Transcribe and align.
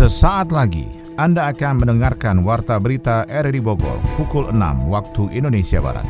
Sesaat 0.00 0.48
lagi 0.48 0.88
Anda 1.20 1.52
akan 1.52 1.84
mendengarkan 1.84 2.40
Warta 2.40 2.80
Berita 2.80 3.28
RRI 3.28 3.60
Bogor 3.60 4.00
pukul 4.16 4.48
6 4.48 4.88
waktu 4.88 5.28
Indonesia 5.36 5.76
Barat. 5.76 6.08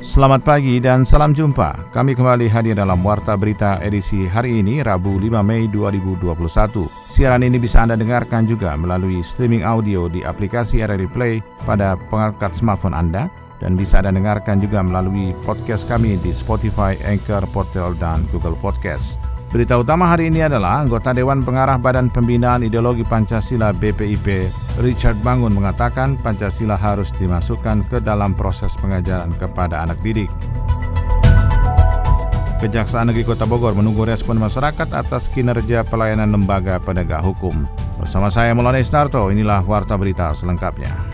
Selamat 0.00 0.40
pagi 0.40 0.80
dan 0.80 1.04
salam 1.04 1.36
jumpa. 1.36 1.92
Kami 1.92 2.16
kembali 2.16 2.48
hadir 2.48 2.80
dalam 2.80 3.04
Warta 3.04 3.36
Berita 3.36 3.76
edisi 3.84 4.24
hari 4.24 4.64
ini, 4.64 4.80
Rabu 4.80 5.20
5 5.20 5.44
Mei 5.44 5.68
2021. 5.68 6.88
Siaran 6.88 7.44
ini 7.44 7.60
bisa 7.60 7.84
Anda 7.84 8.00
dengarkan 8.00 8.48
juga 8.48 8.72
melalui 8.72 9.20
streaming 9.20 9.68
audio 9.68 10.08
di 10.08 10.24
aplikasi 10.24 10.80
RRI 10.80 11.12
Play 11.12 11.44
pada 11.68 12.00
pengangkat 12.08 12.56
smartphone 12.56 12.96
Anda 12.96 13.28
dan 13.58 13.74
bisa 13.74 14.02
Anda 14.02 14.14
dengarkan 14.14 14.62
juga 14.62 14.82
melalui 14.82 15.34
podcast 15.42 15.86
kami 15.86 16.18
di 16.22 16.30
Spotify, 16.34 16.94
Anchor, 17.06 17.46
Portal, 17.50 17.94
dan 17.98 18.26
Google 18.30 18.58
Podcast. 18.58 19.18
Berita 19.48 19.80
utama 19.80 20.04
hari 20.04 20.28
ini 20.28 20.44
adalah 20.44 20.84
anggota 20.84 21.16
Dewan 21.16 21.40
Pengarah 21.40 21.80
Badan 21.80 22.12
Pembinaan 22.12 22.68
Ideologi 22.68 23.00
Pancasila 23.00 23.72
BPIP, 23.72 24.52
Richard 24.84 25.16
Bangun 25.24 25.56
mengatakan 25.56 26.20
Pancasila 26.20 26.76
harus 26.76 27.08
dimasukkan 27.16 27.88
ke 27.88 27.96
dalam 28.04 28.36
proses 28.36 28.76
pengajaran 28.76 29.32
kepada 29.40 29.88
anak 29.88 29.96
didik. 30.04 30.28
Kejaksaan 32.60 33.08
Negeri 33.08 33.24
Kota 33.24 33.48
Bogor 33.48 33.72
menunggu 33.72 34.04
respon 34.04 34.36
masyarakat 34.36 34.90
atas 34.92 35.32
kinerja 35.32 35.80
pelayanan 35.88 36.28
lembaga 36.28 36.76
penegak 36.76 37.24
hukum. 37.24 37.64
Bersama 37.96 38.28
saya 38.28 38.52
Maulana 38.52 38.82
Isnarto, 38.82 39.32
inilah 39.32 39.64
Warta 39.64 39.96
Berita 39.96 40.28
selengkapnya. 40.36 41.07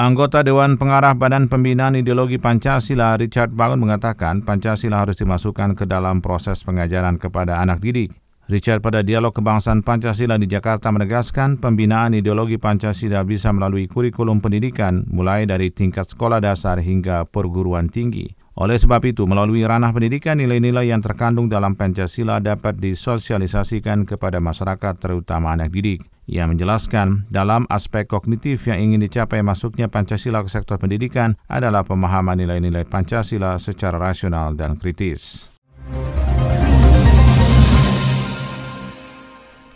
Anggota 0.00 0.40
Dewan 0.40 0.80
Pengarah 0.80 1.12
Badan 1.12 1.52
Pembinaan 1.52 1.92
Ideologi 1.92 2.40
Pancasila 2.40 3.20
Richard 3.20 3.52
Bangun 3.52 3.84
mengatakan 3.84 4.40
Pancasila 4.40 5.04
harus 5.04 5.20
dimasukkan 5.20 5.76
ke 5.76 5.84
dalam 5.84 6.24
proses 6.24 6.64
pengajaran 6.64 7.20
kepada 7.20 7.60
anak 7.60 7.84
didik. 7.84 8.08
Richard 8.48 8.80
pada 8.80 9.04
dialog 9.04 9.36
kebangsaan 9.36 9.84
Pancasila 9.84 10.40
di 10.40 10.48
Jakarta 10.48 10.88
menegaskan 10.88 11.60
pembinaan 11.60 12.16
ideologi 12.16 12.56
Pancasila 12.56 13.20
bisa 13.28 13.52
melalui 13.52 13.92
kurikulum 13.92 14.40
pendidikan 14.40 15.04
mulai 15.04 15.44
dari 15.44 15.68
tingkat 15.68 16.08
sekolah 16.08 16.40
dasar 16.40 16.80
hingga 16.80 17.28
perguruan 17.28 17.92
tinggi. 17.92 18.32
Oleh 18.56 18.80
sebab 18.80 19.04
itu, 19.04 19.28
melalui 19.28 19.68
ranah 19.68 19.92
pendidikan, 19.92 20.40
nilai-nilai 20.40 20.88
yang 20.88 21.04
terkandung 21.04 21.52
dalam 21.52 21.76
Pancasila 21.76 22.40
dapat 22.40 22.80
disosialisasikan 22.80 24.08
kepada 24.08 24.40
masyarakat, 24.40 24.96
terutama 24.96 25.52
anak 25.52 25.68
didik. 25.76 26.08
Ia 26.30 26.46
menjelaskan, 26.46 27.26
dalam 27.26 27.66
aspek 27.66 28.06
kognitif 28.06 28.62
yang 28.70 28.78
ingin 28.78 29.02
dicapai 29.02 29.42
masuknya 29.42 29.90
Pancasila 29.90 30.46
ke 30.46 30.50
sektor 30.54 30.78
pendidikan 30.78 31.34
adalah 31.50 31.82
pemahaman 31.82 32.38
nilai-nilai 32.38 32.86
Pancasila 32.86 33.58
secara 33.58 33.98
rasional 33.98 34.54
dan 34.54 34.78
kritis. 34.78 35.50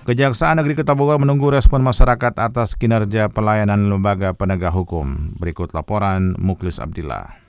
Kejaksaan 0.06 0.62
Negeri 0.62 0.78
Kota 0.78 0.94
Bogor 0.94 1.19
menunggu 1.19 1.50
respon 1.50 1.83
masyarakat 1.83 2.38
atas 2.38 2.78
kinerja 2.78 3.34
pelayanan 3.34 3.91
lembaga 3.91 4.30
penegak 4.30 4.70
hukum. 4.70 5.34
Berikut 5.34 5.74
laporan 5.74 6.39
Muklis 6.39 6.78
Abdillah. 6.78 7.44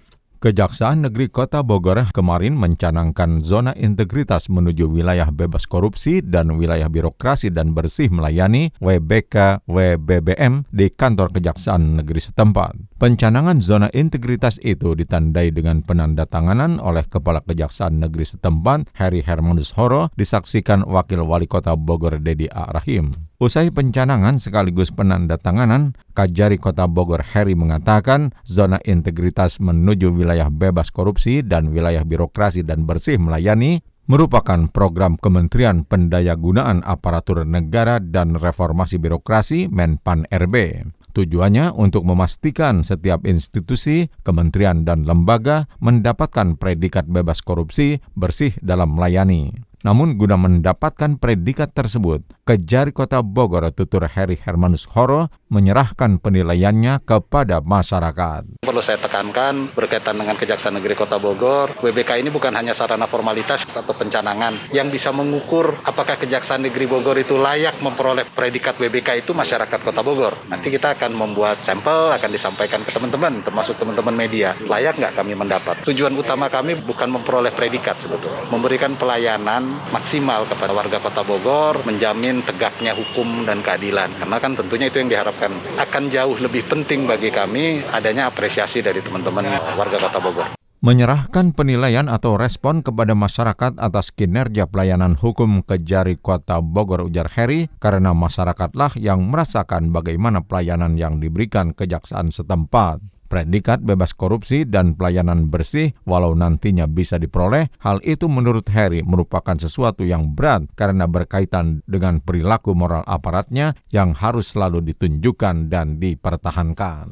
Kejaksaan 0.46 1.10
Negeri 1.10 1.34
Kota 1.34 1.66
Bogor 1.66 2.06
kemarin 2.14 2.54
mencanangkan 2.54 3.42
zona 3.42 3.74
integritas 3.74 4.46
menuju 4.46 4.86
wilayah 4.86 5.34
bebas 5.34 5.66
korupsi 5.66 6.22
dan 6.22 6.54
wilayah 6.54 6.86
birokrasi 6.86 7.50
dan 7.50 7.74
bersih 7.74 8.14
melayani 8.14 8.70
WBK 8.78 9.66
WBBM 9.66 10.70
di 10.70 10.94
kantor 10.94 11.34
Kejaksaan 11.34 11.98
Negeri 11.98 12.22
setempat. 12.22 12.78
Pencanangan 12.96 13.60
zona 13.60 13.92
integritas 13.92 14.56
itu 14.64 14.96
ditandai 14.96 15.52
dengan 15.52 15.84
penandatanganan 15.84 16.80
oleh 16.80 17.04
Kepala 17.04 17.44
Kejaksaan 17.44 18.00
Negeri 18.00 18.24
setempat 18.24 18.88
Heri 18.96 19.20
Hermanus 19.20 19.76
Horo 19.76 20.08
disaksikan 20.16 20.88
Wakil 20.88 21.20
Wali 21.28 21.44
Kota 21.44 21.76
Bogor 21.76 22.24
Dedi 22.24 22.48
A. 22.48 22.72
Rahim. 22.72 23.12
Usai 23.36 23.68
pencanangan 23.76 24.40
sekaligus 24.40 24.96
penandatanganan, 24.96 26.00
Kajari 26.16 26.56
Kota 26.56 26.88
Bogor 26.88 27.20
Heri 27.20 27.52
mengatakan 27.52 28.32
zona 28.48 28.80
integritas 28.88 29.60
menuju 29.60 30.16
wilayah 30.16 30.48
bebas 30.48 30.88
korupsi 30.88 31.44
dan 31.44 31.76
wilayah 31.76 32.08
birokrasi 32.08 32.64
dan 32.64 32.88
bersih 32.88 33.20
melayani 33.20 33.84
merupakan 34.08 34.72
program 34.72 35.20
Kementerian 35.20 35.84
Pendayagunaan 35.84 36.80
Aparatur 36.88 37.44
Negara 37.44 38.00
dan 38.00 38.40
Reformasi 38.40 39.04
Birokrasi 39.04 39.68
Menpan 39.68 40.24
RB. 40.32 40.88
Tujuannya 41.16 41.72
untuk 41.72 42.04
memastikan 42.04 42.84
setiap 42.84 43.24
institusi, 43.24 44.12
kementerian, 44.28 44.84
dan 44.84 45.08
lembaga 45.08 45.72
mendapatkan 45.80 46.60
predikat 46.60 47.08
bebas 47.08 47.40
korupsi 47.40 48.04
bersih 48.20 48.52
dalam 48.60 49.00
melayani. 49.00 49.56
Namun 49.86 50.18
guna 50.18 50.34
mendapatkan 50.34 51.22
predikat 51.22 51.70
tersebut, 51.70 52.26
Kejari 52.42 52.90
Kota 52.90 53.22
Bogor 53.22 53.70
Tutur 53.70 54.10
Heri 54.10 54.34
Hermanus 54.34 54.90
Horo 54.90 55.30
menyerahkan 55.54 56.18
penilaiannya 56.18 57.06
kepada 57.06 57.62
masyarakat. 57.62 58.66
Perlu 58.66 58.82
saya 58.82 58.98
tekankan 58.98 59.70
berkaitan 59.78 60.18
dengan 60.18 60.34
Kejaksaan 60.42 60.82
Negeri 60.82 60.98
Kota 60.98 61.22
Bogor, 61.22 61.78
WBK 61.86 62.18
ini 62.18 62.34
bukan 62.34 62.58
hanya 62.58 62.74
sarana 62.74 63.06
formalitas 63.06 63.62
atau 63.70 63.94
pencanangan 63.94 64.74
yang 64.74 64.90
bisa 64.90 65.14
mengukur 65.14 65.78
apakah 65.86 66.18
Kejaksaan 66.18 66.66
Negeri 66.66 66.90
Bogor 66.90 67.22
itu 67.22 67.38
layak 67.38 67.78
memperoleh 67.86 68.26
predikat 68.34 68.82
WBK 68.82 69.22
itu 69.22 69.38
masyarakat 69.38 69.86
Kota 69.86 70.02
Bogor. 70.02 70.34
Nanti 70.50 70.74
kita 70.74 70.98
akan 70.98 71.14
membuat 71.14 71.62
sampel, 71.62 72.10
akan 72.10 72.30
disampaikan 72.34 72.82
ke 72.82 72.90
teman-teman, 72.90 73.46
termasuk 73.46 73.78
teman-teman 73.78 74.18
media. 74.18 74.58
Layak 74.66 74.98
nggak 74.98 75.14
kami 75.14 75.38
mendapat? 75.38 75.78
Tujuan 75.86 76.18
utama 76.18 76.50
kami 76.50 76.74
bukan 76.74 77.06
memperoleh 77.14 77.54
predikat 77.54 78.02
sebetulnya, 78.02 78.50
memberikan 78.50 78.98
pelayanan 78.98 79.75
maksimal 79.94 80.44
kepada 80.50 80.72
warga 80.72 80.98
Kota 81.00 81.22
Bogor, 81.22 81.84
menjamin 81.88 82.44
tegaknya 82.44 82.96
hukum 82.96 83.44
dan 83.44 83.64
keadilan. 83.64 84.12
Karena 84.16 84.38
kan 84.40 84.56
tentunya 84.56 84.88
itu 84.88 85.02
yang 85.02 85.10
diharapkan. 85.12 85.52
Akan 85.80 86.08
jauh 86.10 86.36
lebih 86.40 86.66
penting 86.66 87.06
bagi 87.06 87.32
kami 87.32 87.86
adanya 87.94 88.28
apresiasi 88.28 88.84
dari 88.84 89.00
teman-teman 89.00 89.46
warga 89.76 89.98
Kota 90.02 90.20
Bogor 90.20 90.50
menyerahkan 90.86 91.50
penilaian 91.58 92.06
atau 92.06 92.38
respon 92.38 92.86
kepada 92.86 93.18
masyarakat 93.18 93.74
atas 93.82 94.14
kinerja 94.14 94.70
pelayanan 94.70 95.18
hukum 95.18 95.66
Kejari 95.66 96.14
Kota 96.14 96.62
Bogor 96.62 97.10
ujar 97.10 97.26
Heri 97.34 97.74
karena 97.82 98.14
masyarakatlah 98.14 98.94
yang 99.02 99.26
merasakan 99.26 99.90
bagaimana 99.90 100.46
pelayanan 100.46 100.94
yang 100.94 101.18
diberikan 101.18 101.74
kejaksaan 101.74 102.30
setempat. 102.30 103.02
Predikat 103.26 103.82
bebas 103.82 104.14
korupsi 104.14 104.70
dan 104.70 104.94
pelayanan 104.94 105.50
bersih 105.50 105.98
walau 106.06 106.38
nantinya 106.38 106.86
bisa 106.86 107.18
diperoleh, 107.18 107.74
hal 107.82 107.98
itu 108.06 108.30
menurut 108.30 108.70
Harry 108.70 109.02
merupakan 109.02 109.58
sesuatu 109.58 110.06
yang 110.06 110.38
berat 110.38 110.70
karena 110.78 111.10
berkaitan 111.10 111.82
dengan 111.90 112.22
perilaku 112.22 112.78
moral 112.78 113.02
aparatnya 113.10 113.74
yang 113.90 114.14
harus 114.14 114.54
selalu 114.54 114.86
ditunjukkan 114.94 115.74
dan 115.74 115.98
dipertahankan. 115.98 117.08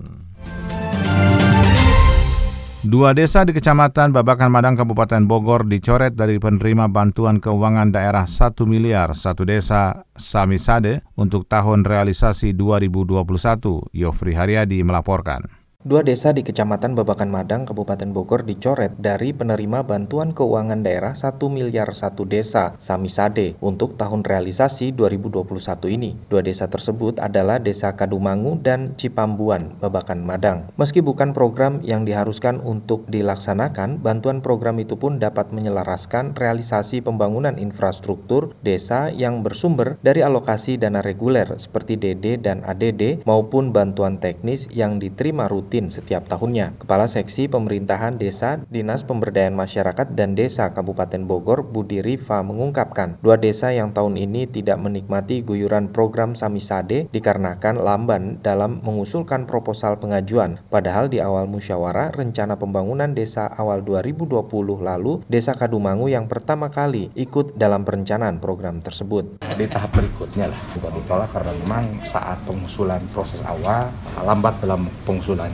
Dua 2.84 3.16
desa 3.16 3.48
di 3.48 3.56
Kecamatan 3.56 4.12
Babakan 4.12 4.52
Madang, 4.52 4.76
Kabupaten 4.76 5.24
Bogor 5.24 5.64
dicoret 5.64 6.20
dari 6.20 6.36
penerima 6.36 6.92
bantuan 6.92 7.40
keuangan 7.40 7.96
daerah 7.96 8.28
1 8.28 8.60
miliar 8.68 9.16
satu 9.16 9.48
desa 9.48 10.04
Samisade 10.20 11.00
untuk 11.16 11.48
tahun 11.48 11.88
realisasi 11.88 12.52
2021. 12.52 13.88
Yofri 13.96 14.36
Haryadi 14.36 14.84
melaporkan. 14.84 15.63
Dua 15.84 16.00
desa 16.00 16.32
di 16.32 16.48
Kecamatan 16.48 16.96
Babakan 16.96 17.28
Madang, 17.28 17.68
Kabupaten 17.68 18.08
Bogor 18.16 18.48
dicoret 18.48 18.96
dari 18.96 19.36
penerima 19.36 19.84
bantuan 19.84 20.32
keuangan 20.32 20.80
daerah 20.80 21.12
1 21.12 21.36
miliar 21.52 21.92
satu 21.92 22.24
desa, 22.24 22.80
Samisade, 22.80 23.60
untuk 23.60 24.00
tahun 24.00 24.24
realisasi 24.24 24.96
2021 24.96 25.44
ini. 25.92 26.16
Dua 26.32 26.40
desa 26.40 26.72
tersebut 26.72 27.20
adalah 27.20 27.60
Desa 27.60 28.00
Kadumangu 28.00 28.64
dan 28.64 28.96
Cipambuan, 28.96 29.76
Babakan 29.84 30.24
Madang. 30.24 30.72
Meski 30.80 31.04
bukan 31.04 31.36
program 31.36 31.84
yang 31.84 32.08
diharuskan 32.08 32.64
untuk 32.64 33.04
dilaksanakan, 33.12 34.00
bantuan 34.00 34.40
program 34.40 34.80
itu 34.80 34.96
pun 34.96 35.20
dapat 35.20 35.52
menyelaraskan 35.52 36.40
realisasi 36.40 37.04
pembangunan 37.04 37.60
infrastruktur 37.60 38.56
desa 38.64 39.12
yang 39.12 39.44
bersumber 39.44 40.00
dari 40.00 40.24
alokasi 40.24 40.80
dana 40.80 41.04
reguler 41.04 41.60
seperti 41.60 42.00
DD 42.00 42.40
dan 42.40 42.64
ADD 42.64 43.28
maupun 43.28 43.76
bantuan 43.76 44.24
teknis 44.24 44.72
yang 44.72 44.96
diterima 44.96 45.52
rutin 45.52 45.73
COVID-19 45.73 45.73
setiap 45.90 46.30
tahunnya. 46.30 46.78
Kepala 46.78 47.10
Seksi 47.10 47.50
Pemerintahan 47.50 48.22
Desa, 48.22 48.62
Dinas 48.70 49.02
Pemberdayaan 49.02 49.58
Masyarakat 49.58 50.14
dan 50.14 50.38
Desa 50.38 50.70
Kabupaten 50.70 51.26
Bogor, 51.26 51.66
Budi 51.66 52.06
Rifa 52.06 52.46
mengungkapkan, 52.46 53.18
dua 53.26 53.42
desa 53.42 53.74
yang 53.74 53.90
tahun 53.90 54.22
ini 54.22 54.46
tidak 54.46 54.78
menikmati 54.78 55.42
guyuran 55.42 55.90
program 55.90 56.38
Samisade 56.38 57.10
dikarenakan 57.10 57.82
lamban 57.82 58.38
dalam 58.46 58.86
mengusulkan 58.86 59.50
proposal 59.50 59.98
pengajuan. 59.98 60.62
Padahal 60.70 61.10
di 61.10 61.18
awal 61.18 61.50
musyawarah 61.50 62.14
rencana 62.14 62.62
pembangunan 62.62 63.10
desa 63.18 63.50
awal 63.50 63.82
2020 63.82 64.46
lalu, 64.86 65.26
Desa 65.26 65.58
Kadumangu 65.58 66.12
yang 66.12 66.30
pertama 66.30 66.70
kali 66.70 67.10
ikut 67.18 67.58
dalam 67.58 67.82
perencanaan 67.82 68.38
program 68.38 68.84
tersebut. 68.84 69.42
Di 69.42 69.66
tahap 69.66 69.96
berikutnya 69.96 70.52
lah, 70.52 70.60
juga 70.76 70.92
ditolak 70.92 71.32
karena 71.32 71.56
memang 71.64 72.04
saat 72.04 72.38
pengusulan 72.44 73.00
proses 73.10 73.40
awal 73.48 73.88
lambat 74.20 74.60
dalam 74.60 74.92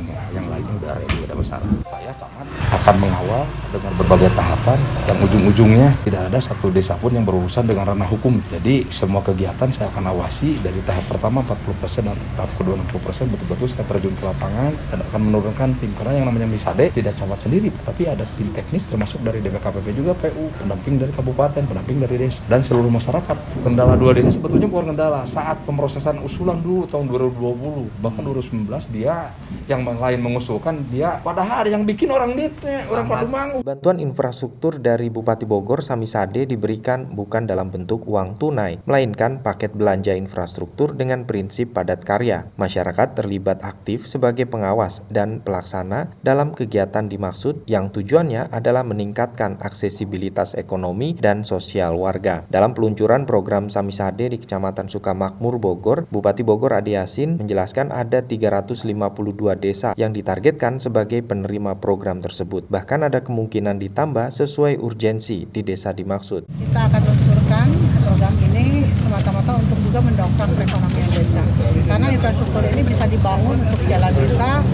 pengusulannya. 0.09 0.35
Yang 0.35 0.45
lainnya 0.49 0.73
udah 0.81 0.93
ready, 0.97 1.17
udah 1.25 1.37
besar. 1.37 1.59
Saya 1.85 2.11
camat 2.17 2.47
akan 2.69 2.95
mengawal 3.01 3.43
dengan 3.69 3.91
berbagai 3.97 4.29
tahapan 4.33 4.79
yang 5.05 5.17
ujung-ujungnya 5.25 5.87
tidak 6.05 6.21
ada 6.29 6.39
satu 6.41 6.67
desa 6.73 6.93
pun 6.97 7.13
yang 7.13 7.25
berurusan 7.25 7.65
dengan 7.65 7.93
ranah 7.93 8.09
hukum. 8.09 8.41
Jadi 8.49 8.89
semua 8.89 9.21
kegiatan 9.21 9.69
saya 9.69 9.89
akan 9.93 10.13
awasi 10.13 10.57
dari 10.61 10.79
tahap 10.85 11.05
pertama 11.09 11.45
40% 11.45 12.09
dan 12.09 12.17
tahap 12.37 12.51
kedua 12.57 12.75
60% 12.77 13.33
betul-betul 13.33 13.67
saya 13.69 13.85
terjun 13.85 14.13
ke 14.17 14.25
lapangan 14.25 14.71
dan 14.93 14.99
akan 15.11 15.19
menurunkan 15.29 15.69
tim 15.81 15.91
karena 15.97 16.21
yang 16.21 16.25
namanya 16.29 16.47
Misade 16.49 16.89
tidak 16.89 17.13
camat 17.13 17.39
sendiri 17.45 17.69
tapi 17.85 18.09
ada 18.09 18.25
tim 18.37 18.49
teknis 18.53 18.85
termasuk 18.89 19.21
dari 19.21 19.41
DPKPP 19.43 19.87
juga 19.93 20.17
PU, 20.17 20.49
pendamping 20.57 20.97
dari 20.97 21.13
kabupaten, 21.13 21.61
pendamping 21.61 22.01
dari 22.01 22.15
desa 22.17 22.41
dan 22.49 22.65
seluruh 22.65 22.89
masyarakat. 22.89 23.37
Kendala 23.61 23.93
dua 23.97 24.17
desa 24.17 24.33
sebetulnya 24.33 24.65
bukan 24.65 24.93
kendala 24.95 25.21
saat 25.29 25.61
pemrosesan 25.65 26.21
usulan 26.25 26.57
dulu 26.61 26.89
tahun 26.89 27.05
2020 27.09 28.01
bahkan 28.01 28.21
2019 28.25 28.95
dia 28.95 29.33
yang 29.69 29.85
lain 29.99 30.23
mengusulkan 30.23 30.87
dia 30.87 31.19
padahal 31.19 31.67
yang 31.67 31.83
bikin 31.83 32.09
orang 32.09 32.33
ditnya 32.33 32.87
orang 32.87 33.05
Padumangu. 33.05 33.59
Bantuan 33.61 33.99
infrastruktur 33.99 34.79
dari 34.79 35.11
Bupati 35.11 35.43
Bogor 35.43 35.83
Samisade 35.83 36.47
diberikan 36.47 37.11
bukan 37.11 37.43
dalam 37.43 37.67
bentuk 37.67 38.07
uang 38.07 38.39
tunai, 38.39 38.79
melainkan 38.87 39.43
paket 39.43 39.75
belanja 39.75 40.15
infrastruktur 40.15 40.95
dengan 40.95 41.27
prinsip 41.27 41.75
padat 41.75 42.07
karya. 42.07 42.47
Masyarakat 42.55 43.19
terlibat 43.19 43.65
aktif 43.65 44.07
sebagai 44.07 44.47
pengawas 44.47 45.03
dan 45.11 45.43
pelaksana 45.43 46.15
dalam 46.23 46.55
kegiatan 46.55 47.11
dimaksud 47.11 47.67
yang 47.67 47.91
tujuannya 47.91 48.53
adalah 48.55 48.87
meningkatkan 48.87 49.59
aksesibilitas 49.59 50.55
ekonomi 50.55 51.17
dan 51.19 51.43
sosial 51.43 51.99
warga. 51.99 52.47
Dalam 52.47 52.71
peluncuran 52.71 53.27
program 53.27 53.67
Samisade 53.67 54.31
di 54.31 54.37
Kecamatan 54.39 54.87
Sukamakmur 54.87 55.59
Bogor, 55.59 56.07
Bupati 56.07 56.45
Bogor 56.45 56.77
Adi 56.77 56.95
Yasin 56.95 57.41
menjelaskan 57.41 57.91
ada 57.91 58.21
352 58.23 59.57
desa 59.57 59.78
yang 59.97 60.11
ditargetkan 60.15 60.77
sebagai 60.81 61.21
penerima 61.23 61.77
program 61.77 62.19
tersebut. 62.23 62.67
Bahkan 62.67 63.09
ada 63.09 63.19
kemungkinan 63.23 63.79
ditambah 63.79 64.31
sesuai 64.31 64.79
urgensi 64.79 65.47
di 65.49 65.61
desa 65.61 65.91
dimaksud. 65.95 66.47
Kita 66.49 66.79
akan 66.79 67.01
luncurkan 67.03 67.67
program 68.05 68.33
ini 68.51 68.85
semata-mata 68.93 69.57
untuk 69.57 69.77
juga 69.85 69.99
mendongkrak 70.05 70.49
perekonomian 70.55 71.08
desa. 71.29 71.45
Karena 71.85 72.09
infrastruktur 72.09 72.65
ini 72.65 72.81
bisa 72.81 73.05
dibangun 73.05 73.61
untuk 73.61 73.81
jalan 73.85 74.09
desa, 74.17 74.65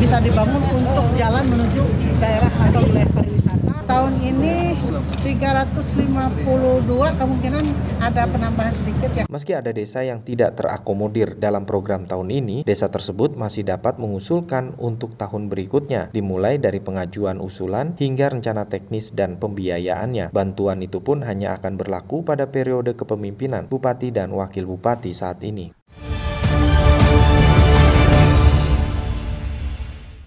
bisa 0.00 0.16
dibangun 0.24 0.64
untuk 0.72 1.04
jalan 1.20 1.44
menuju 1.44 1.84
daerah 2.16 2.48
atau 2.48 2.80
wilayah 2.88 3.10
pariwisata. 3.12 3.84
Tahun 3.84 4.14
ini 4.20 4.76
352 5.20 6.44
kemungkinan 7.16 7.64
ada 8.04 8.24
penambahan 8.28 8.72
sedikit 8.72 9.10
ya. 9.16 9.24
Meski 9.28 9.52
ada 9.56 9.72
desa 9.72 10.04
yang 10.04 10.20
tidak 10.24 10.60
terakomodir 10.60 11.36
dalam 11.36 11.64
program 11.68 12.04
tahun 12.04 12.28
ini, 12.32 12.56
desa 12.68 12.88
tersebut 12.88 13.36
masih 13.36 13.64
dapat 13.64 13.96
mengusulkan 13.96 14.76
untuk 14.80 15.16
tahun 15.16 15.48
berikutnya, 15.52 16.12
dimulai 16.12 16.60
dari 16.60 16.80
pengajuan 16.84 17.40
usulan 17.40 17.96
hingga 17.96 18.32
rencana 18.32 18.68
teknis 18.68 19.12
dan 19.12 19.40
pembiayaannya. 19.40 20.32
Bantuan 20.36 20.84
itu 20.84 21.00
pun 21.00 21.24
hanya 21.24 21.56
akan 21.56 21.80
berlaku 21.80 22.24
pada 22.24 22.48
periode 22.48 22.92
kepemimpinan 22.96 23.68
bupati 23.68 24.12
dan 24.12 24.32
wakil 24.36 24.68
bupati 24.68 25.16
saat 25.16 25.40
ini. 25.44 25.77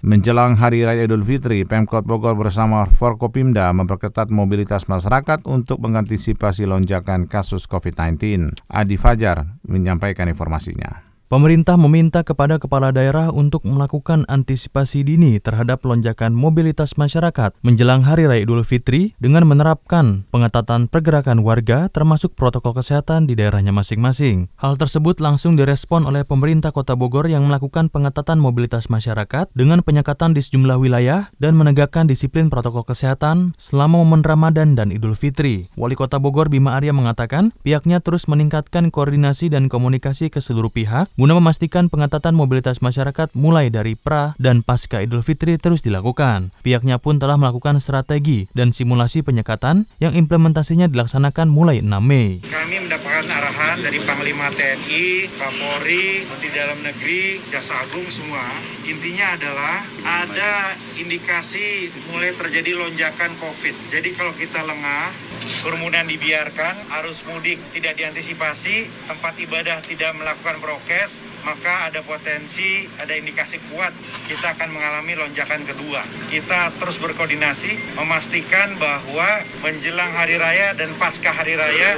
Menjelang 0.02 0.58
Hari 0.58 0.82
Raya 0.82 1.06
Idul 1.06 1.22
Fitri, 1.22 1.62
Pemkot 1.62 2.02
Bogor 2.10 2.34
bersama 2.34 2.90
Forkopimda 2.90 3.70
memperketat 3.70 4.34
mobilitas 4.34 4.90
masyarakat 4.90 5.46
untuk 5.46 5.78
mengantisipasi 5.78 6.66
lonjakan 6.66 7.30
kasus 7.30 7.70
COVID-19. 7.70 8.58
Adi 8.66 8.98
Fajar 8.98 9.62
menyampaikan 9.62 10.26
informasinya. 10.26 11.11
Pemerintah 11.32 11.80
meminta 11.80 12.28
kepada 12.28 12.60
kepala 12.60 12.92
daerah 12.92 13.32
untuk 13.32 13.64
melakukan 13.64 14.28
antisipasi 14.28 15.08
dini 15.08 15.40
terhadap 15.40 15.80
lonjakan 15.88 16.36
mobilitas 16.36 17.00
masyarakat 17.00 17.56
menjelang 17.64 18.04
Hari 18.04 18.28
Raya 18.28 18.44
Idul 18.44 18.68
Fitri 18.68 19.16
dengan 19.16 19.48
menerapkan 19.48 20.28
pengetatan 20.28 20.92
pergerakan 20.92 21.40
warga 21.48 21.88
termasuk 21.88 22.36
protokol 22.36 22.76
kesehatan 22.76 23.32
di 23.32 23.40
daerahnya 23.40 23.72
masing-masing. 23.72 24.52
Hal 24.60 24.76
tersebut 24.76 25.24
langsung 25.24 25.56
direspon 25.56 26.04
oleh 26.04 26.28
pemerintah 26.28 26.76
Kota 26.76 27.00
Bogor 27.00 27.32
yang 27.32 27.48
melakukan 27.48 27.88
pengetatan 27.88 28.36
mobilitas 28.36 28.92
masyarakat 28.92 29.56
dengan 29.56 29.88
penyekatan 29.88 30.36
di 30.36 30.44
sejumlah 30.44 30.84
wilayah 30.84 31.32
dan 31.40 31.56
menegakkan 31.56 32.12
disiplin 32.12 32.52
protokol 32.52 32.84
kesehatan 32.84 33.56
selama 33.56 34.04
momen 34.04 34.20
Ramadan 34.28 34.76
dan 34.76 34.92
Idul 34.92 35.16
Fitri. 35.16 35.72
Wali 35.80 35.96
Kota 35.96 36.20
Bogor 36.20 36.52
Bima 36.52 36.76
Arya 36.76 36.92
mengatakan 36.92 37.56
pihaknya 37.64 38.04
terus 38.04 38.28
meningkatkan 38.28 38.92
koordinasi 38.92 39.48
dan 39.48 39.72
komunikasi 39.72 40.28
ke 40.28 40.44
seluruh 40.44 40.68
pihak 40.68 41.08
guna 41.22 41.38
memastikan 41.38 41.86
pengetatan 41.86 42.34
mobilitas 42.34 42.82
masyarakat 42.82 43.30
mulai 43.38 43.70
dari 43.70 43.94
pra 43.94 44.34
dan 44.42 44.66
pasca 44.66 45.06
Idul 45.06 45.22
Fitri 45.22 45.62
terus 45.62 45.86
dilakukan. 45.86 46.50
Pihaknya 46.66 46.98
pun 46.98 47.22
telah 47.22 47.38
melakukan 47.38 47.78
strategi 47.78 48.50
dan 48.58 48.74
simulasi 48.74 49.22
penyekatan 49.22 49.86
yang 50.02 50.18
implementasinya 50.18 50.90
dilaksanakan 50.90 51.46
mulai 51.46 51.86
6 51.86 51.94
Mei. 52.02 52.42
Kami 52.42 52.74
mendapatkan 53.22 53.54
arahan 53.54 53.78
dari 53.86 54.02
Panglima 54.02 54.50
TNI, 54.50 55.30
Kapolri, 55.38 56.26
Menteri 56.26 56.50
Dalam 56.58 56.82
Negeri, 56.82 57.38
Jaksa 57.54 57.86
Agung 57.86 58.10
semua. 58.10 58.42
Intinya 58.82 59.38
adalah 59.38 59.86
ada 60.02 60.74
indikasi 60.98 61.94
mulai 62.10 62.34
terjadi 62.34 62.74
lonjakan 62.74 63.38
COVID. 63.38 63.94
Jadi 63.94 64.18
kalau 64.18 64.34
kita 64.34 64.66
lengah, 64.66 65.14
kerumunan 65.62 66.10
dibiarkan, 66.10 66.90
arus 67.02 67.22
mudik 67.30 67.62
tidak 67.78 67.94
diantisipasi, 68.02 68.90
tempat 69.06 69.38
ibadah 69.38 69.86
tidak 69.86 70.18
melakukan 70.18 70.58
prokes, 70.58 71.22
maka 71.46 71.94
ada 71.94 72.02
potensi, 72.02 72.90
ada 72.98 73.14
indikasi 73.14 73.62
kuat 73.70 73.94
kita 74.26 74.58
akan 74.58 74.74
mengalami 74.74 75.14
lonjakan 75.14 75.62
kedua. 75.62 76.02
Kita 76.34 76.74
terus 76.82 76.98
berkoordinasi 76.98 77.98
memastikan 78.02 78.82
bahwa 78.82 79.46
menjelang 79.62 80.10
hari 80.10 80.42
raya 80.42 80.74
dan 80.74 80.90
pasca 80.98 81.30
hari 81.30 81.54
raya 81.54 81.98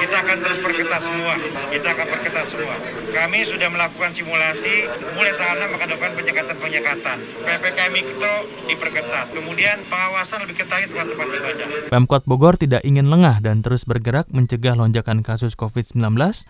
kita 0.00 0.16
akan 0.24 0.45
terus 0.46 0.62
perketat 0.62 1.02
semua. 1.02 1.34
Kita 1.74 1.88
akan 1.90 2.06
perketat 2.06 2.46
semua. 2.46 2.78
Kami 3.10 3.42
sudah 3.42 3.66
melakukan 3.66 4.14
simulasi 4.14 4.86
mulai 5.18 5.34
tanggal 5.34 5.66
6 5.66 5.74
akan 5.74 5.86
dilakukan 5.90 6.12
penyekatan-penyekatan. 6.22 7.16
PPKM 7.42 7.94
itu 7.98 8.32
diperketat. 8.70 9.26
Kemudian 9.34 9.82
pengawasan 9.90 10.46
lebih 10.46 10.62
ketat 10.62 10.86
di 10.86 10.94
tempat-tempat 10.94 11.26
ibadah. 11.34 11.66
Pemkot 11.90 12.22
Bogor 12.30 12.54
tidak 12.54 12.86
ingin 12.86 13.10
lengah 13.10 13.42
dan 13.42 13.66
terus 13.66 13.82
bergerak 13.82 14.30
mencegah 14.30 14.78
lonjakan 14.78 15.26
kasus 15.26 15.58
COVID-19 15.58 15.98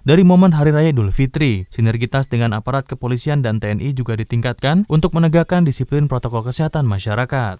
dari 0.05 0.23
momen 0.29 0.53
Hari 0.53 0.77
Raya 0.77 0.93
Idul 0.93 1.09
Fitri. 1.09 1.65
Sinergitas 1.73 2.29
dengan 2.29 2.53
aparat 2.53 2.85
kepolisian 2.85 3.41
dan 3.41 3.65
TNI 3.65 3.97
juga 3.97 4.13
ditingkatkan 4.21 4.85
untuk 4.93 5.17
menegakkan 5.17 5.65
disiplin 5.65 6.05
protokol 6.05 6.45
kesehatan 6.45 6.85
masyarakat. 6.85 7.57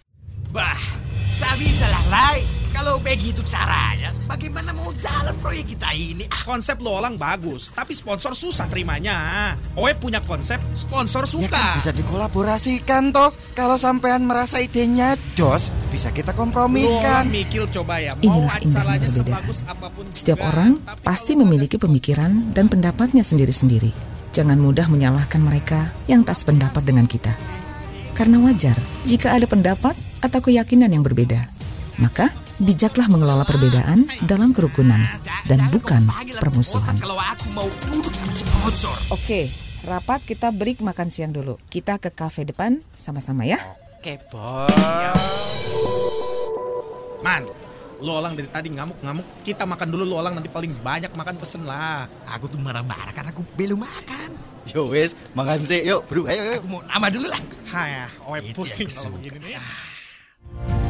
Bah, 0.53 0.83
tak 1.41 1.55
bisa 1.57 1.89
lah, 1.89 2.05
Lai. 2.13 2.56
Kalau 2.87 3.03
begitu 3.03 3.43
caranya, 3.51 4.15
bagaimana 4.31 4.71
mau 4.71 4.95
jalan 4.95 5.35
proyek 5.43 5.75
kita 5.75 5.91
ini? 5.91 6.23
Ah, 6.31 6.47
Konsep 6.47 6.79
lo 6.79 6.95
orang 6.95 7.19
bagus, 7.19 7.75
tapi 7.75 7.91
sponsor 7.91 8.31
susah 8.31 8.71
terimanya. 8.71 9.59
Oe 9.75 9.91
punya 9.99 10.23
konsep, 10.23 10.63
sponsor 10.71 11.27
Ya 11.27 11.35
suka. 11.35 11.51
kan 11.51 11.83
bisa 11.83 11.91
dikolaborasikan 11.91 13.11
toh. 13.11 13.35
Kalau 13.59 13.75
sampean 13.75 14.23
merasa 14.23 14.63
idenya 14.63 15.19
jos, 15.35 15.75
bisa 15.91 16.15
kita 16.15 16.31
Lo 16.31 16.47
kompromikan. 16.47 17.27
orang 17.27 17.35
mikir 17.35 17.67
coba 17.75 17.99
ya, 17.99 18.15
mau 18.15 18.23
Inilah 18.23 18.55
indahnya 18.63 18.79
acaranya 18.79 19.09
sebagus 19.11 19.59
apa 19.67 19.87
pun 19.91 20.05
Setiap 20.15 20.39
juga, 20.39 20.47
orang 20.55 20.71
tapi 20.79 21.03
pasti 21.03 21.33
memiliki 21.35 21.83
pemikiran 21.83 22.55
dan 22.55 22.71
pendapatnya 22.71 23.27
sendiri-sendiri. 23.27 23.91
Jangan 24.31 24.63
mudah 24.63 24.87
menyalahkan 24.87 25.43
mereka 25.43 25.91
yang 26.07 26.23
tak 26.23 26.39
sependapat 26.39 26.87
dengan 26.87 27.11
kita. 27.11 27.35
Karena 28.15 28.39
wajar 28.47 28.79
jika 29.03 29.35
ada 29.35 29.51
pendapat 29.51 29.99
atau 30.23 30.39
keyakinan 30.39 30.95
yang 30.95 31.03
berbeda. 31.03 31.51
Maka, 31.99 32.31
bijaklah 32.57 33.09
mengelola 33.13 33.45
perbedaan 33.45 34.09
dalam 34.25 34.57
kerukunan 34.57 35.01
dan 35.45 35.61
bukan 35.69 36.09
permusuhan. 36.41 36.97
Oke, 39.13 39.53
rapat 39.85 40.25
kita 40.25 40.49
break 40.53 40.81
makan 40.81 41.13
siang 41.13 41.37
dulu. 41.37 41.61
Kita 41.69 42.01
ke 42.01 42.09
kafe 42.09 42.49
depan 42.49 42.81
sama-sama 42.97 43.45
ya. 43.45 43.61
Oke, 44.01 44.17
bos. 44.33 44.73
Man, 47.21 47.45
lo 48.01 48.13
orang 48.23 48.33
dari 48.39 48.49
tadi 48.49 48.69
ngamuk-ngamuk. 48.73 49.27
Kita 49.45 49.69
makan 49.69 49.89
dulu 49.93 50.05
lo 50.09 50.15
orang 50.21 50.41
nanti 50.41 50.49
paling 50.49 50.73
banyak 50.81 51.13
makan 51.13 51.37
pesen 51.37 51.69
lah. 51.69 52.09
Aku 52.33 52.49
tuh 52.49 52.61
marah-marah 52.61 53.13
karena 53.13 53.37
aku 53.37 53.45
belum 53.57 53.85
makan. 53.85 54.31
Yo 54.73 54.91
wes, 54.91 55.15
makan 55.37 55.63
sih. 55.63 55.87
Yuk, 55.87 56.09
bro. 56.11 56.27
Ayo, 56.27 56.43
ayo. 56.43 56.59
Aku 56.59 56.69
mau 56.73 56.83
nama 56.83 57.07
dulu 57.07 57.31
lah. 57.31 57.39
Hah, 57.71 58.11
oh 58.27 58.35
Itu 58.35 58.65
pusing 58.65 58.91
yang 58.91 58.99
kalau 58.99 59.19
begini 59.21 59.39
nih. 59.45 60.86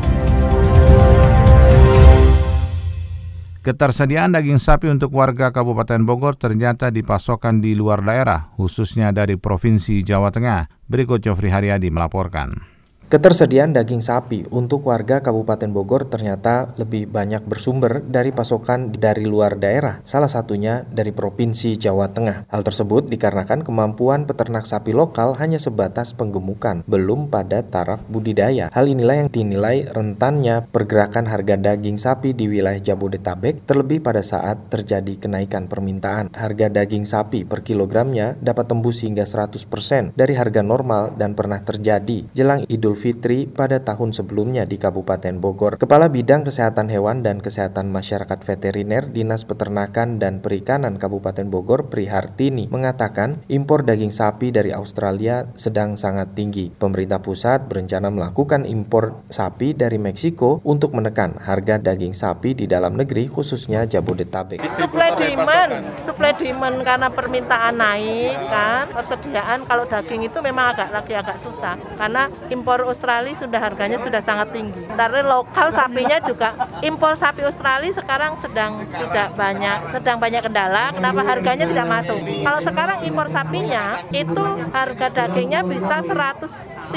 Ketersediaan 3.66 4.30
daging 4.30 4.62
sapi 4.62 4.86
untuk 4.86 5.10
warga 5.10 5.50
Kabupaten 5.50 5.98
Bogor 6.06 6.38
ternyata 6.38 6.86
dipasokkan 6.86 7.58
di 7.58 7.74
luar 7.74 7.98
daerah, 7.98 8.54
khususnya 8.54 9.10
dari 9.10 9.34
Provinsi 9.34 10.06
Jawa 10.06 10.30
Tengah. 10.30 10.86
Berikut 10.86 11.18
Jofri 11.18 11.50
Haryadi 11.50 11.90
melaporkan. 11.90 12.75
Ketersediaan 13.06 13.70
daging 13.70 14.02
sapi 14.02 14.50
untuk 14.50 14.90
warga 14.90 15.22
Kabupaten 15.22 15.70
Bogor 15.70 16.10
ternyata 16.10 16.74
lebih 16.74 17.06
banyak 17.06 17.46
bersumber 17.46 18.02
dari 18.02 18.34
pasokan 18.34 18.90
dari 18.90 19.22
luar 19.22 19.62
daerah, 19.62 20.02
salah 20.02 20.26
satunya 20.26 20.82
dari 20.90 21.14
Provinsi 21.14 21.78
Jawa 21.78 22.10
Tengah. 22.10 22.50
Hal 22.50 22.66
tersebut 22.66 23.06
dikarenakan 23.06 23.62
kemampuan 23.62 24.26
peternak 24.26 24.66
sapi 24.66 24.90
lokal 24.90 25.38
hanya 25.38 25.62
sebatas 25.62 26.18
penggemukan, 26.18 26.82
belum 26.90 27.30
pada 27.30 27.62
taraf 27.62 28.02
budidaya. 28.10 28.74
Hal 28.74 28.90
inilah 28.90 29.22
yang 29.22 29.30
dinilai 29.30 29.86
rentannya 29.86 30.66
pergerakan 30.66 31.30
harga 31.30 31.54
daging 31.54 32.02
sapi 32.02 32.34
di 32.34 32.50
wilayah 32.50 32.82
Jabodetabek, 32.82 33.70
terlebih 33.70 34.02
pada 34.02 34.26
saat 34.26 34.66
terjadi 34.66 35.14
kenaikan 35.14 35.70
permintaan. 35.70 36.34
Harga 36.34 36.66
daging 36.74 37.06
sapi 37.06 37.46
per 37.46 37.62
kilogramnya 37.62 38.34
dapat 38.42 38.66
tembus 38.66 39.06
hingga 39.06 39.30
100% 39.30 40.18
dari 40.18 40.34
harga 40.34 40.66
normal 40.66 41.14
dan 41.14 41.38
pernah 41.38 41.62
terjadi 41.62 42.26
jelang 42.34 42.66
Idul 42.96 43.12
Fitri 43.12 43.44
pada 43.44 43.84
tahun 43.84 44.16
sebelumnya 44.16 44.64
di 44.64 44.80
Kabupaten 44.80 45.36
Bogor. 45.36 45.76
Kepala 45.76 46.08
Bidang 46.08 46.48
Kesehatan 46.48 46.88
Hewan 46.88 47.20
dan 47.20 47.44
Kesehatan 47.44 47.92
Masyarakat 47.92 48.40
Veteriner 48.40 49.12
Dinas 49.12 49.44
Peternakan 49.44 50.16
dan 50.16 50.40
Perikanan 50.40 50.96
Kabupaten 50.96 51.44
Bogor 51.52 51.92
Prihartini 51.92 52.72
mengatakan 52.72 53.44
impor 53.52 53.84
daging 53.84 54.08
sapi 54.08 54.48
dari 54.48 54.72
Australia 54.72 55.44
sedang 55.60 56.00
sangat 56.00 56.32
tinggi. 56.32 56.72
Pemerintah 56.72 57.20
pusat 57.20 57.68
berencana 57.68 58.08
melakukan 58.08 58.64
impor 58.64 59.20
sapi 59.28 59.76
dari 59.76 60.00
Meksiko 60.00 60.64
untuk 60.64 60.96
menekan 60.96 61.36
harga 61.36 61.76
daging 61.76 62.16
sapi 62.16 62.56
di 62.56 62.64
dalam 62.64 62.96
negeri 62.96 63.28
khususnya 63.28 63.84
Jabodetabek. 63.84 64.64
Supply 64.72 65.12
demand, 65.20 65.84
supply 66.00 66.32
demand 66.32 66.80
karena 66.80 67.12
permintaan 67.12 67.76
naik 67.76 68.32
kan, 68.48 68.88
persediaan 68.88 69.68
kalau 69.68 69.84
daging 69.84 70.24
itu 70.32 70.40
memang 70.40 70.72
agak 70.72 70.88
lagi 70.88 71.12
agak 71.12 71.36
susah 71.36 71.76
karena 72.00 72.32
impor 72.48 72.85
Australia 72.86 73.34
sudah 73.34 73.60
harganya 73.60 73.98
sudah 73.98 74.22
sangat 74.22 74.54
tinggi. 74.54 74.86
Dari 74.86 75.20
lokal 75.26 75.74
sapinya 75.74 76.18
juga 76.22 76.54
impor 76.80 77.18
sapi 77.18 77.42
Australia 77.42 77.90
sekarang 77.92 78.38
sedang 78.38 78.86
tidak 78.86 79.34
banyak, 79.34 79.78
sedang 79.92 80.16
banyak 80.22 80.42
kendala. 80.46 80.94
Kenapa 80.94 81.20
harganya 81.26 81.66
tidak 81.66 81.86
masuk? 81.86 82.18
Kalau 82.22 82.60
sekarang 82.62 82.98
impor 83.04 83.26
sapinya 83.28 84.00
itu 84.14 84.46
harga 84.70 85.06
dagingnya 85.12 85.66
bisa 85.66 86.00
130 86.00 86.94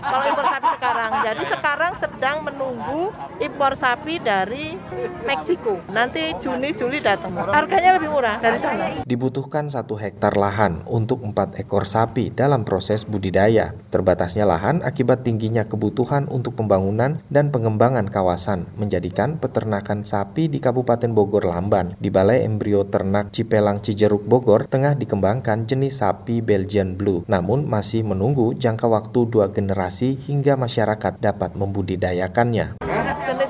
kalau 0.00 0.24
impor 0.26 0.46
sapi 0.48 0.68
sekarang. 0.80 1.10
Jadi 1.22 1.42
sekarang 1.46 1.92
sedang 2.00 2.36
menunggu 2.42 3.12
impor 3.38 3.76
sapi 3.76 4.18
dari 4.18 4.80
Meksiko. 5.28 5.78
Nanti 5.92 6.34
Juni 6.40 6.72
Juli 6.72 6.98
datang. 6.98 7.34
Harganya 7.36 7.98
lebih 8.00 8.08
murah 8.08 8.40
dari 8.40 8.58
sana. 8.58 9.04
Dibutuhkan 9.04 9.68
satu 9.68 9.94
hektar 9.98 10.34
lahan 10.38 10.82
untuk 10.88 11.20
empat 11.22 11.58
ekor 11.60 11.84
sapi 11.84 12.32
dalam 12.32 12.64
proses 12.64 13.04
budidaya. 13.04 13.76
Terbatasnya 13.92 14.48
lahan 14.48 14.80
akibat 14.80 15.01
tingginya 15.02 15.66
kebutuhan 15.66 16.30
untuk 16.30 16.54
pembangunan 16.54 17.18
dan 17.26 17.50
pengembangan 17.50 18.06
kawasan 18.06 18.70
menjadikan 18.78 19.42
peternakan 19.42 20.06
sapi 20.06 20.46
di 20.46 20.62
Kabupaten 20.62 21.10
Bogor 21.10 21.50
lamban. 21.50 21.98
Di 21.98 22.14
Balai 22.14 22.46
Embrio 22.46 22.86
Ternak 22.86 23.34
Cipelang 23.34 23.82
Cijeruk 23.82 24.22
Bogor 24.22 24.70
tengah 24.70 24.94
dikembangkan 24.94 25.66
jenis 25.66 25.98
sapi 25.98 26.38
Belgian 26.38 26.94
Blue, 26.94 27.26
namun 27.26 27.66
masih 27.66 28.06
menunggu 28.06 28.54
jangka 28.54 28.86
waktu 28.86 29.26
dua 29.26 29.50
generasi 29.50 30.14
hingga 30.14 30.54
masyarakat 30.54 31.18
dapat 31.18 31.58
membudidayakannya. 31.58 32.91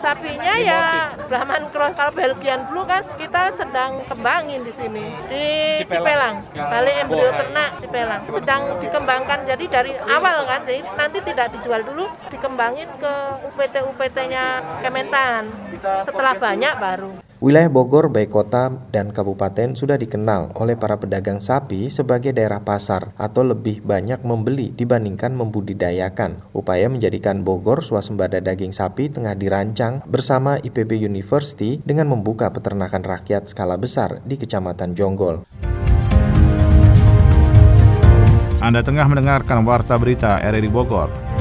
Sapinya 0.03 0.59
ya 0.59 1.15
Brahman 1.31 1.71
Cross. 1.71 1.95
Kalau 1.95 2.11
Belgian 2.11 2.67
Blue 2.67 2.83
kan 2.83 3.07
kita 3.15 3.55
sedang 3.55 4.03
kembangin 4.11 4.67
di 4.67 4.75
sini 4.75 5.15
di 5.31 5.79
Cipelang, 5.79 6.43
Balai 6.51 7.07
Embrio 7.07 7.31
Ternak 7.31 7.79
Cipelang. 7.79 8.27
Sedang 8.27 8.83
dikembangkan 8.83 9.47
jadi 9.47 9.65
dari 9.71 9.95
awal 10.11 10.43
kan, 10.51 10.67
jadi 10.67 10.83
nanti 10.99 11.23
tidak 11.23 11.55
dijual 11.55 11.87
dulu, 11.87 12.11
dikembangin 12.35 12.91
ke 12.99 13.13
UPT-UPT-nya 13.55 14.45
Kementan. 14.83 15.47
Setelah 16.03 16.35
banyak 16.35 16.75
baru. 16.83 17.32
Wilayah 17.43 17.75
Bogor, 17.75 18.07
baik 18.07 18.31
kota 18.31 18.71
dan 18.95 19.11
kabupaten 19.11 19.75
sudah 19.75 19.99
dikenal 19.99 20.55
oleh 20.63 20.79
para 20.79 20.95
pedagang 20.95 21.43
sapi 21.43 21.91
sebagai 21.91 22.31
daerah 22.31 22.63
pasar 22.63 23.19
atau 23.19 23.43
lebih 23.43 23.83
banyak 23.83 24.23
membeli 24.23 24.71
dibandingkan 24.71 25.35
membudidayakan. 25.35 26.39
Upaya 26.55 26.87
menjadikan 26.87 27.43
Bogor 27.43 27.83
swasembada 27.83 28.39
daging 28.39 28.71
sapi 28.71 29.11
tengah 29.11 29.35
dirancang 29.35 30.07
bersama 30.07 30.63
IPB 30.63 31.03
University 31.03 31.83
dengan 31.83 32.15
membuka 32.15 32.47
peternakan 32.55 33.03
rakyat 33.03 33.51
skala 33.51 33.75
besar 33.75 34.23
di 34.23 34.39
Kecamatan 34.39 34.95
Jonggol. 34.95 35.43
Anda 38.63 38.87
tengah 38.87 39.11
mendengarkan 39.11 39.67
Warta 39.67 39.99
Berita 39.99 40.39
RRI 40.39 40.71
Bogor. 40.71 41.32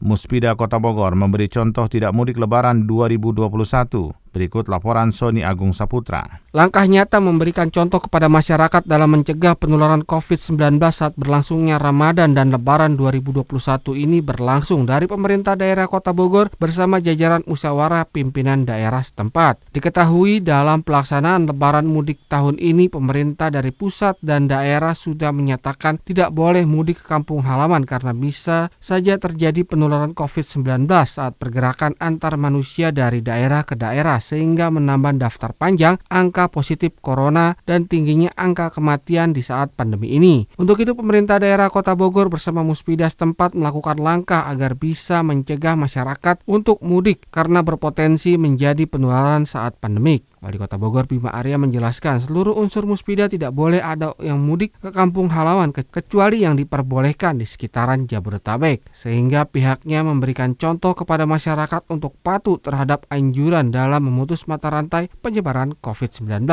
Muspida 0.00 0.56
Kota 0.56 0.80
Bogor 0.80 1.12
memberi 1.12 1.44
contoh 1.52 1.84
tidak 1.84 2.16
mudik 2.16 2.40
lebaran 2.40 2.88
2021. 2.88 4.19
Berikut 4.30 4.70
laporan 4.70 5.10
Sony 5.10 5.42
Agung 5.42 5.74
Saputra. 5.74 6.22
Langkah 6.54 6.86
nyata 6.86 7.18
memberikan 7.18 7.66
contoh 7.70 7.98
kepada 7.98 8.30
masyarakat 8.30 8.86
dalam 8.86 9.10
mencegah 9.10 9.58
penularan 9.58 10.06
COVID-19 10.06 10.78
saat 10.94 11.14
berlangsungnya 11.18 11.82
Ramadan 11.82 12.34
dan 12.34 12.54
Lebaran 12.54 12.94
2021 12.94 13.50
ini 13.98 14.22
berlangsung 14.22 14.86
dari 14.86 15.10
pemerintah 15.10 15.58
daerah 15.58 15.90
Kota 15.90 16.14
Bogor 16.14 16.54
bersama 16.62 17.02
jajaran 17.02 17.42
musyawarah 17.42 18.06
pimpinan 18.06 18.62
daerah 18.62 19.02
setempat. 19.02 19.62
Diketahui 19.74 20.42
dalam 20.46 20.86
pelaksanaan 20.86 21.50
Lebaran 21.50 21.90
mudik 21.90 22.22
tahun 22.30 22.62
ini 22.62 22.86
pemerintah 22.86 23.50
dari 23.50 23.74
pusat 23.74 24.14
dan 24.22 24.46
daerah 24.46 24.94
sudah 24.94 25.34
menyatakan 25.34 25.98
tidak 25.98 26.30
boleh 26.30 26.62
mudik 26.62 27.02
ke 27.02 27.06
kampung 27.10 27.42
halaman 27.42 27.82
karena 27.82 28.14
bisa 28.14 28.70
saja 28.78 29.18
terjadi 29.18 29.66
penularan 29.66 30.14
COVID-19 30.14 30.86
saat 31.02 31.34
pergerakan 31.34 31.98
antar 31.98 32.38
manusia 32.38 32.94
dari 32.94 33.26
daerah 33.26 33.66
ke 33.66 33.74
daerah 33.74 34.19
sehingga 34.22 34.70
menambah 34.70 35.18
daftar 35.18 35.50
panjang 35.56 35.98
angka 36.06 36.46
positif 36.52 36.94
corona 37.02 37.58
dan 37.66 37.90
tingginya 37.90 38.30
angka 38.38 38.70
kematian 38.70 39.34
di 39.34 39.42
saat 39.42 39.74
pandemi 39.74 40.14
ini. 40.14 40.46
Untuk 40.54 40.78
itu 40.78 40.94
pemerintah 40.94 41.42
daerah 41.42 41.66
Kota 41.66 41.98
Bogor 41.98 42.30
bersama 42.30 42.62
Muspida 42.62 43.10
setempat 43.10 43.58
melakukan 43.58 43.98
langkah 43.98 44.46
agar 44.46 44.78
bisa 44.78 45.26
mencegah 45.26 45.74
masyarakat 45.74 46.46
untuk 46.46 46.78
mudik 46.86 47.26
karena 47.34 47.66
berpotensi 47.66 48.38
menjadi 48.38 48.86
penularan 48.86 49.48
saat 49.48 49.74
pandemik. 49.82 50.29
Wali 50.40 50.56
Kota 50.56 50.80
Bogor 50.80 51.04
Bima 51.04 51.28
Arya 51.36 51.60
menjelaskan 51.60 52.24
seluruh 52.24 52.56
unsur 52.56 52.88
Muspida 52.88 53.28
tidak 53.28 53.52
boleh 53.52 53.84
ada 53.84 54.16
yang 54.24 54.40
mudik 54.40 54.72
ke 54.80 54.88
kampung 54.88 55.28
halaman 55.28 55.68
kecuali 55.68 56.48
yang 56.48 56.56
diperbolehkan 56.56 57.36
di 57.36 57.44
sekitaran 57.44 58.08
Jabodetabek 58.08 58.88
sehingga 58.88 59.44
pihaknya 59.44 60.00
memberikan 60.00 60.56
contoh 60.56 60.96
kepada 60.96 61.28
masyarakat 61.28 61.84
untuk 61.92 62.16
patuh 62.24 62.56
terhadap 62.56 63.04
anjuran 63.12 63.68
dalam 63.68 64.08
memutus 64.08 64.48
mata 64.48 64.72
rantai 64.72 65.12
penyebaran 65.20 65.76
COVID-19. 65.76 66.48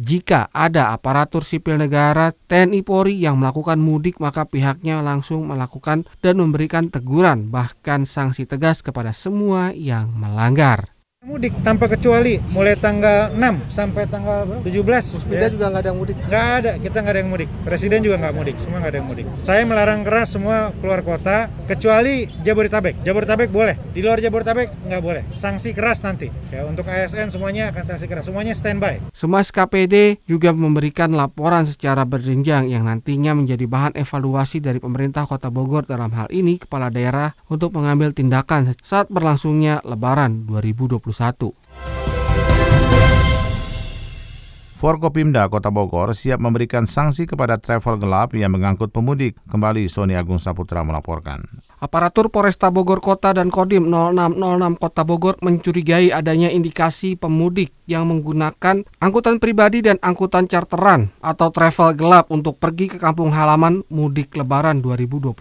Jika 0.00 0.48
ada 0.56 0.96
aparatur 0.96 1.44
sipil 1.44 1.76
negara 1.76 2.32
TNI 2.32 2.80
Polri 2.80 3.20
yang 3.20 3.36
melakukan 3.36 3.76
mudik 3.76 4.16
maka 4.16 4.48
pihaknya 4.48 5.04
langsung 5.04 5.44
melakukan 5.44 6.08
dan 6.24 6.40
memberikan 6.40 6.88
teguran 6.88 7.52
bahkan 7.52 8.08
sanksi 8.08 8.48
tegas 8.48 8.80
kepada 8.80 9.12
semua 9.12 9.76
yang 9.76 10.08
melanggar. 10.16 10.95
Mudik 11.26 11.58
tanpa 11.66 11.90
kecuali 11.90 12.38
mulai 12.54 12.78
tanggal 12.78 13.34
6 13.34 13.66
sampai 13.66 14.06
tanggal 14.06 14.46
17. 14.62 15.26
Sepeda 15.26 15.50
ya. 15.50 15.58
juga 15.58 15.74
nggak 15.74 15.82
ada 15.82 15.90
yang 15.90 15.98
mudik? 15.98 16.16
Nggak 16.22 16.46
ada, 16.54 16.72
kita 16.78 16.96
nggak 17.02 17.14
ada 17.18 17.18
yang 17.18 17.30
mudik. 17.34 17.48
Presiden 17.66 17.98
juga 18.06 18.16
nggak 18.22 18.34
mudik, 18.38 18.54
semua 18.62 18.78
nggak 18.78 18.92
ada 18.94 18.98
yang 19.02 19.08
mudik. 19.10 19.26
Saya 19.42 19.62
melarang 19.66 20.06
keras 20.06 20.28
semua 20.30 20.70
keluar 20.78 21.02
kota 21.02 21.50
kecuali 21.66 22.30
Jabodetabek. 22.46 23.02
Jabodetabek 23.02 23.50
boleh, 23.50 23.74
di 23.90 24.06
luar 24.06 24.22
Jabodetabek 24.22 24.86
nggak 24.86 25.02
boleh. 25.02 25.26
Sanksi 25.34 25.74
keras 25.74 26.06
nanti. 26.06 26.30
Ya 26.54 26.62
untuk 26.62 26.86
ASN 26.86 27.34
semuanya 27.34 27.74
akan 27.74 27.82
sanksi 27.82 28.06
keras, 28.06 28.30
semuanya 28.30 28.54
standby. 28.54 29.02
Semas 29.10 29.50
KPD 29.50 30.22
juga 30.30 30.54
memberikan 30.54 31.10
laporan 31.10 31.66
secara 31.66 32.06
berjenjang 32.06 32.70
yang 32.70 32.86
nantinya 32.86 33.34
menjadi 33.34 33.66
bahan 33.66 33.98
evaluasi 33.98 34.62
dari 34.62 34.78
pemerintah 34.78 35.26
Kota 35.26 35.50
Bogor 35.50 35.90
dalam 35.90 36.14
hal 36.14 36.30
ini 36.30 36.62
kepala 36.62 36.86
daerah 36.86 37.34
untuk 37.50 37.74
mengambil 37.74 38.14
tindakan 38.14 38.78
saat 38.86 39.10
berlangsungnya 39.10 39.82
Lebaran 39.82 40.46
2021. 40.46 41.15
Forkopimda 44.76 45.48
Kota 45.48 45.72
Bogor 45.72 46.12
siap 46.12 46.36
memberikan 46.36 46.84
sanksi 46.84 47.24
kepada 47.24 47.56
travel 47.56 47.96
gelap 47.96 48.36
yang 48.36 48.52
mengangkut 48.52 48.92
pemudik. 48.92 49.40
Kembali 49.48 49.88
Sony 49.88 50.12
Agung 50.12 50.36
Saputra 50.36 50.84
melaporkan. 50.84 51.65
Aparatur 51.76 52.32
Polresta 52.32 52.72
Bogor 52.72 53.04
Kota 53.04 53.36
dan 53.36 53.52
Kodim 53.52 53.92
0606 53.92 54.80
Kota 54.80 55.04
Bogor 55.04 55.36
mencurigai 55.44 56.08
adanya 56.08 56.48
indikasi 56.48 57.20
pemudik 57.20 57.76
yang 57.84 58.08
menggunakan 58.08 58.82
angkutan 58.96 59.36
pribadi 59.36 59.84
dan 59.84 60.00
angkutan 60.00 60.48
charteran 60.48 61.12
atau 61.20 61.52
travel 61.52 61.92
gelap 61.92 62.32
untuk 62.32 62.56
pergi 62.56 62.90
ke 62.90 62.98
kampung 62.98 63.28
halaman 63.28 63.84
mudik 63.92 64.32
lebaran 64.34 64.80
2021. 64.80 65.36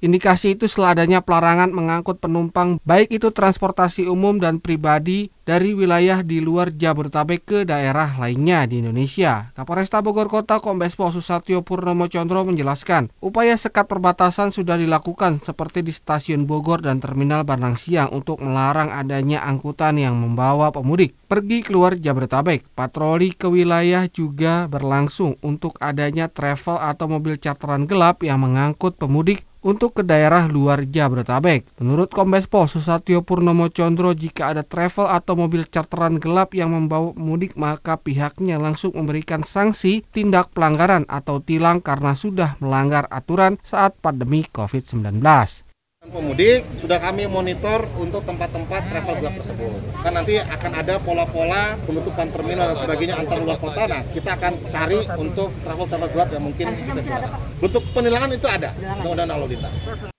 Indikasi 0.00 0.54
itu 0.54 0.70
setelah 0.70 1.02
adanya 1.02 1.18
pelarangan 1.18 1.74
mengangkut 1.74 2.22
penumpang 2.22 2.78
baik 2.86 3.18
itu 3.18 3.34
transportasi 3.34 4.06
umum 4.06 4.38
dan 4.38 4.62
pribadi 4.62 5.34
dari 5.46 5.78
wilayah 5.78 6.26
di 6.26 6.42
luar 6.42 6.74
Jabodetabek 6.74 7.40
ke 7.46 7.58
daerah 7.62 8.18
lainnya 8.18 8.66
di 8.66 8.82
Indonesia. 8.82 9.54
Kapolresta 9.54 10.02
Bogor 10.02 10.26
Kota 10.26 10.58
Kombes 10.58 10.98
Pol 10.98 11.14
Susatyo 11.14 11.62
Purnomo 11.62 12.10
Condro 12.10 12.42
menjelaskan, 12.42 13.14
upaya 13.22 13.54
sekat 13.54 13.86
perbatasan 13.86 14.50
sudah 14.50 14.74
dilakukan 14.74 15.38
seperti 15.38 15.86
di 15.86 15.94
stasiun 15.94 16.50
Bogor 16.50 16.82
dan 16.82 16.98
terminal 16.98 17.46
Barang 17.46 17.78
Siang 17.78 18.10
untuk 18.10 18.42
melarang 18.42 18.90
adanya 18.90 19.46
angkutan 19.46 20.02
yang 20.02 20.18
membawa 20.18 20.74
pemudik 20.74 21.14
pergi 21.30 21.62
keluar 21.62 21.94
Jabodetabek. 21.94 22.66
Patroli 22.74 23.30
ke 23.30 23.46
wilayah 23.46 24.10
juga 24.10 24.66
berlangsung 24.66 25.38
untuk 25.46 25.78
adanya 25.78 26.26
travel 26.26 26.82
atau 26.82 27.06
mobil 27.06 27.38
charteran 27.38 27.86
gelap 27.86 28.26
yang 28.26 28.42
mengangkut 28.42 28.98
pemudik 28.98 29.46
untuk 29.66 29.98
ke 29.98 30.02
daerah 30.06 30.46
luar 30.46 30.86
Jabodetabek. 30.86 31.82
Menurut 31.82 32.14
Kombes 32.14 32.46
Pol 32.46 32.70
Susatyo 32.70 33.26
Purnomo 33.26 33.66
Condro, 33.66 34.14
jika 34.14 34.54
ada 34.54 34.62
travel 34.62 35.10
atau 35.10 35.34
mobil 35.34 35.66
charteran 35.66 36.22
gelap 36.22 36.54
yang 36.54 36.70
membawa 36.70 37.10
mudik, 37.18 37.58
maka 37.58 37.98
pihaknya 37.98 38.62
langsung 38.62 38.94
memberikan 38.94 39.42
sanksi 39.42 40.06
tindak 40.14 40.54
pelanggaran 40.54 41.02
atau 41.10 41.42
tilang 41.42 41.82
karena 41.82 42.14
sudah 42.14 42.54
melanggar 42.62 43.10
aturan 43.10 43.58
saat 43.66 43.98
pandemi 43.98 44.46
COVID-19 44.46 45.65
pemudik 46.10 46.64
sudah 46.78 46.98
kami 47.02 47.28
monitor 47.28 47.84
untuk 47.98 48.22
tempat-tempat 48.24 48.82
travel 48.88 49.14
gelap 49.20 49.34
tersebut. 49.42 49.80
Kan 50.00 50.12
nanti 50.14 50.38
akan 50.40 50.72
ada 50.72 50.94
pola-pola 51.02 51.76
penutupan 51.84 52.30
terminal 52.32 52.72
dan 52.72 52.78
sebagainya 52.78 53.14
antar 53.20 53.38
luar 53.42 53.58
kota. 53.60 53.82
Nah, 53.90 54.02
kita 54.10 54.38
akan 54.38 54.52
cari 54.64 54.98
untuk 55.20 55.48
travel 55.62 55.86
travel 55.86 56.08
gelap 56.14 56.28
yang 56.32 56.44
mungkin 56.44 56.64
bisa 56.72 56.92
digunakan. 56.96 57.30
Bentuk 57.60 57.82
penilangan 57.92 58.30
itu 58.32 58.46
ada, 58.48 58.70
undang-undang 59.02 59.28
lalu 59.36 59.46
lintas. 59.56 59.76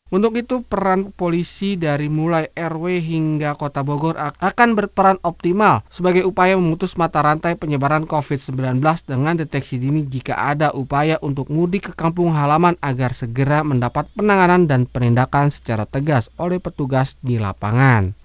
Untuk 0.08 0.40
itu 0.40 0.64
peran 0.64 1.12
polisi 1.12 1.76
dari 1.76 2.08
mulai 2.08 2.48
RW 2.56 3.04
hingga 3.04 3.60
Kota 3.60 3.84
Bogor 3.84 4.16
akan 4.16 4.70
berperan 4.72 5.20
optimal 5.20 5.84
sebagai 5.92 6.24
upaya 6.24 6.56
memutus 6.56 6.96
mata 6.96 7.20
rantai 7.20 7.60
penyebaran 7.60 8.08
COVID-19 8.08 8.80
dengan 9.04 9.36
deteksi 9.36 9.76
dini 9.76 10.08
jika 10.08 10.40
ada 10.40 10.72
upaya 10.72 11.20
untuk 11.20 11.52
mudik 11.52 11.92
ke 11.92 11.94
kampung 12.00 12.32
halaman 12.32 12.80
agar 12.80 13.12
segera 13.12 13.68
mendapat 13.68 14.08
penanganan 14.16 14.64
dan 14.64 14.88
penindakan 14.88 15.52
secara 15.52 15.84
tegas 15.84 16.32
oleh 16.40 16.64
petugas 16.64 17.20
di 17.20 17.36
lapangan. 17.36 18.16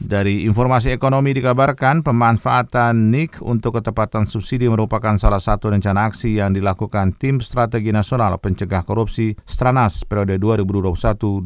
Dari 0.00 0.48
informasi 0.48 0.96
ekonomi 0.96 1.36
dikabarkan 1.36 2.00
pemanfaatan 2.00 3.12
NIK 3.12 3.44
untuk 3.44 3.76
ketepatan 3.76 4.24
subsidi 4.24 4.64
merupakan 4.64 5.20
salah 5.20 5.36
satu 5.36 5.68
rencana 5.68 6.08
aksi 6.08 6.40
yang 6.40 6.56
dilakukan 6.56 7.12
Tim 7.20 7.44
Strategi 7.44 7.92
Nasional 7.92 8.40
Pencegah 8.40 8.80
Korupsi 8.88 9.36
Stranas 9.44 10.08
periode 10.08 10.40
2021-2022. 10.40 11.44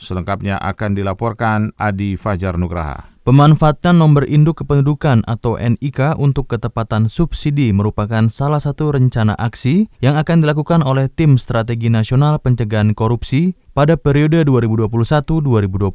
Selengkapnya 0.00 0.56
akan 0.58 0.90
dilaporkan 0.96 1.76
Adi 1.76 2.16
Fajar 2.16 2.56
Nugraha. 2.56 3.12
Pemanfaatan 3.24 3.96
nomor 3.96 4.28
induk 4.28 4.60
kependudukan 4.60 5.24
atau 5.24 5.56
NIK 5.56 6.20
untuk 6.20 6.52
ketepatan 6.52 7.08
subsidi 7.08 7.72
merupakan 7.72 8.28
salah 8.28 8.60
satu 8.60 8.92
rencana 8.92 9.32
aksi 9.40 9.88
yang 10.04 10.20
akan 10.20 10.44
dilakukan 10.44 10.84
oleh 10.84 11.08
Tim 11.08 11.40
Strategi 11.40 11.88
Nasional 11.88 12.36
Pencegahan 12.40 12.92
Korupsi 12.92 13.56
pada 13.74 13.98
periode 13.98 14.46
2021-2022. 14.46 15.92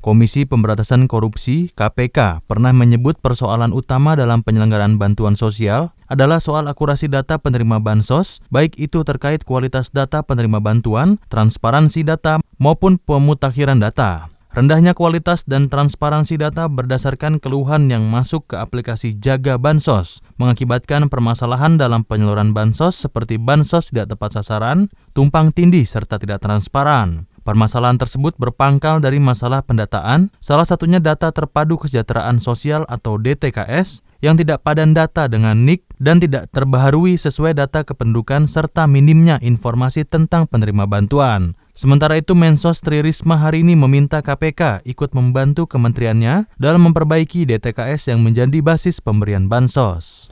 Komisi 0.00 0.48
Pemberantasan 0.48 1.04
Korupsi 1.04 1.68
(KPK) 1.76 2.42
pernah 2.48 2.72
menyebut 2.72 3.20
persoalan 3.20 3.76
utama 3.76 4.16
dalam 4.16 4.40
penyelenggaraan 4.40 4.96
bantuan 4.96 5.36
sosial 5.36 5.92
adalah 6.08 6.40
soal 6.40 6.68
akurasi 6.68 7.08
data 7.08 7.36
penerima 7.40 7.80
bansos, 7.80 8.40
baik 8.48 8.76
itu 8.80 9.04
terkait 9.04 9.44
kualitas 9.44 9.92
data 9.92 10.24
penerima 10.24 10.60
bantuan, 10.60 11.20
transparansi 11.28 12.04
data, 12.04 12.40
maupun 12.56 13.00
pemutakhiran 13.00 13.80
data. 13.80 14.33
Rendahnya 14.54 14.94
kualitas 14.94 15.42
dan 15.42 15.66
transparansi 15.66 16.38
data 16.38 16.70
berdasarkan 16.70 17.42
keluhan 17.42 17.90
yang 17.90 18.06
masuk 18.06 18.46
ke 18.46 18.54
aplikasi 18.54 19.18
Jaga 19.18 19.58
Bansos 19.58 20.22
mengakibatkan 20.38 21.10
permasalahan 21.10 21.74
dalam 21.74 22.06
penyaluran 22.06 22.54
bansos 22.54 22.94
seperti 22.94 23.34
bansos 23.34 23.90
tidak 23.90 24.14
tepat 24.14 24.38
sasaran, 24.38 24.94
tumpang 25.10 25.50
tindih 25.50 25.82
serta 25.82 26.22
tidak 26.22 26.38
transparan. 26.38 27.26
Permasalahan 27.42 27.98
tersebut 27.98 28.38
berpangkal 28.38 29.02
dari 29.02 29.18
masalah 29.18 29.58
pendataan, 29.66 30.30
salah 30.38 30.64
satunya 30.64 31.02
data 31.02 31.34
terpadu 31.34 31.74
kesejahteraan 31.74 32.38
sosial 32.38 32.86
atau 32.86 33.18
DTKS 33.18 34.06
yang 34.22 34.38
tidak 34.38 34.62
padan 34.62 34.94
data 34.94 35.26
dengan 35.26 35.66
NIK 35.66 35.98
dan 35.98 36.22
tidak 36.22 36.46
terbaharui 36.54 37.18
sesuai 37.18 37.58
data 37.58 37.82
kependudukan 37.82 38.46
serta 38.46 38.86
minimnya 38.86 39.42
informasi 39.42 40.06
tentang 40.06 40.46
penerima 40.46 40.86
bantuan. 40.86 41.58
Sementara 41.74 42.14
itu 42.14 42.38
Mensos 42.38 42.78
Tri 42.78 43.02
Risma 43.02 43.34
hari 43.34 43.66
ini 43.66 43.74
meminta 43.74 44.22
KPK 44.22 44.86
ikut 44.86 45.10
membantu 45.10 45.66
kementeriannya 45.66 46.46
dalam 46.54 46.86
memperbaiki 46.86 47.50
DTKS 47.50 48.14
yang 48.14 48.22
menjadi 48.22 48.62
basis 48.62 49.02
pemberian 49.02 49.50
bansos. 49.50 50.30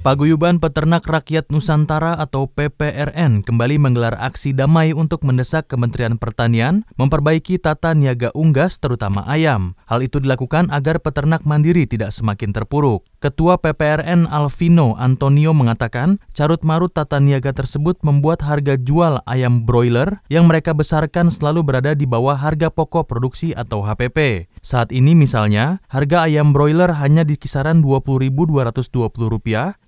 Paguyuban 0.00 0.56
Peternak 0.56 1.04
Rakyat 1.04 1.52
Nusantara 1.52 2.16
atau 2.16 2.48
PPRN 2.48 3.44
kembali 3.44 3.76
menggelar 3.76 4.16
aksi 4.16 4.56
damai 4.56 4.96
untuk 4.96 5.20
mendesak 5.28 5.68
Kementerian 5.68 6.16
Pertanian 6.16 6.88
memperbaiki 6.96 7.60
tata 7.60 7.92
niaga 7.92 8.32
unggas 8.32 8.80
terutama 8.80 9.28
ayam. 9.28 9.76
Hal 9.84 10.00
itu 10.00 10.16
dilakukan 10.16 10.72
agar 10.72 11.04
peternak 11.04 11.44
mandiri 11.44 11.84
tidak 11.84 12.16
semakin 12.16 12.56
terpuruk. 12.56 13.04
Ketua 13.20 13.60
PPRN 13.60 14.24
Alvino 14.32 14.96
Antonio 14.96 15.52
mengatakan, 15.52 16.24
carut-marut 16.32 16.88
tata 16.88 17.20
niaga 17.20 17.52
tersebut 17.52 18.00
membuat 18.00 18.40
harga 18.40 18.80
jual 18.80 19.20
ayam 19.28 19.68
broiler 19.68 20.24
yang 20.32 20.48
mereka 20.48 20.72
besarkan 20.72 21.28
selalu 21.28 21.60
berada 21.60 21.92
di 21.92 22.08
bawah 22.08 22.32
harga 22.32 22.72
pokok 22.72 23.04
produksi 23.04 23.52
atau 23.52 23.84
HPP. 23.84 24.48
Saat 24.64 24.88
ini 24.88 25.12
misalnya, 25.12 25.84
harga 25.92 26.24
ayam 26.32 26.56
broiler 26.56 26.96
hanya 26.96 27.20
di 27.20 27.36
kisaran 27.36 27.84
Rp20.220 27.84 28.88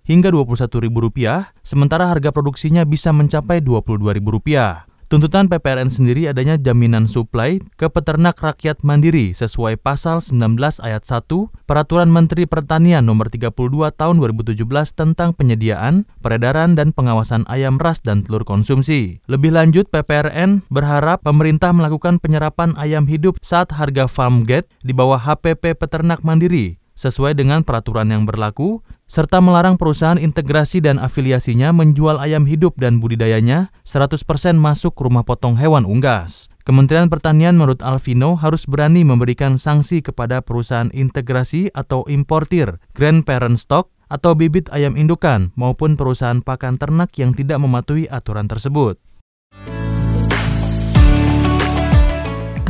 hingga 0.04 0.28
Rp21.000, 0.28 1.56
sementara 1.64 2.12
harga 2.12 2.36
produksinya 2.36 2.84
bisa 2.84 3.16
mencapai 3.16 3.64
Rp22.000. 3.64 4.91
Tuntutan 5.12 5.44
PPRN 5.44 5.92
sendiri 5.92 6.24
adanya 6.24 6.56
jaminan 6.56 7.04
suplai 7.04 7.60
ke 7.76 7.84
peternak 7.92 8.40
rakyat 8.40 8.80
mandiri 8.80 9.36
sesuai 9.36 9.76
pasal 9.76 10.24
19 10.24 10.56
ayat 10.80 11.04
1 11.04 11.28
Peraturan 11.68 12.08
Menteri 12.08 12.48
Pertanian 12.48 13.04
nomor 13.04 13.28
32 13.28 13.52
tahun 13.92 14.16
2017 14.16 14.64
tentang 14.96 15.36
penyediaan, 15.36 16.08
peredaran 16.24 16.80
dan 16.80 16.96
pengawasan 16.96 17.44
ayam 17.52 17.76
ras 17.76 18.00
dan 18.00 18.24
telur 18.24 18.48
konsumsi. 18.48 19.20
Lebih 19.28 19.52
lanjut 19.52 19.84
PPRN 19.92 20.64
berharap 20.72 21.20
pemerintah 21.20 21.76
melakukan 21.76 22.16
penyerapan 22.16 22.72
ayam 22.80 23.04
hidup 23.04 23.36
saat 23.44 23.68
harga 23.68 24.08
farm 24.08 24.48
gate 24.48 24.72
di 24.80 24.96
bawah 24.96 25.20
HPP 25.20 25.76
peternak 25.76 26.24
mandiri 26.24 26.80
sesuai 26.96 27.34
dengan 27.36 27.66
peraturan 27.66 28.08
yang 28.08 28.24
berlaku, 28.28 28.84
serta 29.12 29.44
melarang 29.44 29.76
perusahaan 29.76 30.16
integrasi 30.16 30.80
dan 30.80 30.96
afiliasinya 30.96 31.68
menjual 31.76 32.16
ayam 32.16 32.48
hidup 32.48 32.80
dan 32.80 32.96
budidayanya 32.96 33.68
100% 33.84 34.24
masuk 34.56 34.96
rumah 34.96 35.20
potong 35.20 35.60
hewan 35.60 35.84
unggas. 35.84 36.48
Kementerian 36.64 37.12
Pertanian 37.12 37.60
menurut 37.60 37.84
Alvino 37.84 38.40
harus 38.40 38.64
berani 38.64 39.04
memberikan 39.04 39.60
sanksi 39.60 40.00
kepada 40.00 40.40
perusahaan 40.40 40.88
integrasi 40.96 41.68
atau 41.76 42.08
importir, 42.08 42.80
grand 42.96 43.20
parent 43.28 43.60
stock, 43.60 43.92
atau 44.08 44.32
bibit 44.32 44.72
ayam 44.72 44.96
indukan 44.96 45.52
maupun 45.60 46.00
perusahaan 46.00 46.40
pakan 46.40 46.80
ternak 46.80 47.12
yang 47.20 47.36
tidak 47.36 47.60
mematuhi 47.60 48.08
aturan 48.08 48.48
tersebut. 48.48 48.96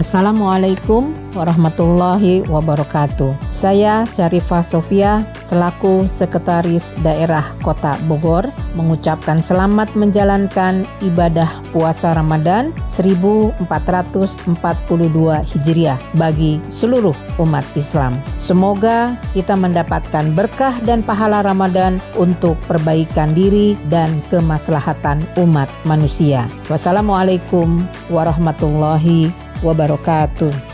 Assalamualaikum 0.02 1.14
warahmatullahi 1.30 2.42
wabarakatuh. 2.50 3.38
Saya 3.54 4.02
Syarifah 4.10 4.66
Sofia 4.66 5.22
selaku 5.46 6.10
Sekretaris 6.10 6.90
Daerah 7.06 7.46
Kota 7.62 7.94
Bogor 8.10 8.50
mengucapkan 8.74 9.38
selamat 9.38 9.94
menjalankan 9.94 10.82
ibadah 11.06 11.46
puasa 11.70 12.18
Ramadan 12.18 12.74
1442 12.90 14.42
Hijriah 15.54 16.02
bagi 16.18 16.58
seluruh 16.66 17.14
umat 17.38 17.62
Islam. 17.78 18.18
Semoga 18.42 19.14
kita 19.38 19.54
mendapatkan 19.54 20.34
berkah 20.34 20.74
dan 20.82 21.06
pahala 21.06 21.46
Ramadan 21.46 22.02
untuk 22.18 22.58
perbaikan 22.66 23.38
diri 23.38 23.78
dan 23.86 24.18
kemaslahatan 24.34 25.22
umat 25.46 25.70
manusia. 25.86 26.50
Wassalamualaikum 26.66 27.86
warahmatullahi 28.10 29.30
wabarakatuh 29.30 29.51
wabarakatuh. 29.62 30.72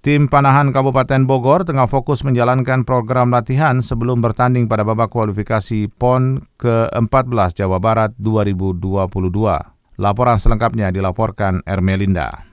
Tim 0.00 0.32
panahan 0.32 0.72
Kabupaten 0.72 1.28
Bogor 1.28 1.68
tengah 1.68 1.84
fokus 1.84 2.24
menjalankan 2.24 2.88
program 2.88 3.28
latihan 3.28 3.84
sebelum 3.84 4.24
bertanding 4.24 4.64
pada 4.64 4.80
babak 4.80 5.12
kualifikasi 5.12 5.92
PON 5.92 6.40
ke-14 6.56 7.60
Jawa 7.60 7.76
Barat 7.76 8.16
2022. 8.16 8.80
Laporan 10.00 10.40
selengkapnya 10.40 10.88
dilaporkan 10.88 11.60
Ermelinda. 11.68 12.49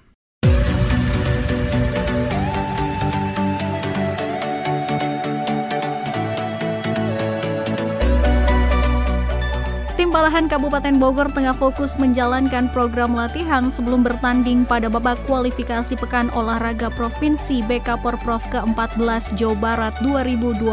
Palahan 10.27 10.51
Kabupaten 10.51 10.99
Bogor 10.99 11.31
tengah 11.31 11.55
fokus 11.55 11.95
menjalankan 11.95 12.67
program 12.75 13.15
latihan 13.15 13.71
sebelum 13.71 14.03
bertanding 14.03 14.67
pada 14.67 14.91
babak 14.91 15.15
kualifikasi 15.23 15.95
Pekan 15.95 16.27
Olahraga 16.35 16.91
Provinsi 16.91 17.63
BK 17.63 17.95
Porprov 18.03 18.43
ke-14 18.51 19.39
Jawa 19.39 19.55
Barat 19.55 19.95
2021. 20.03 20.67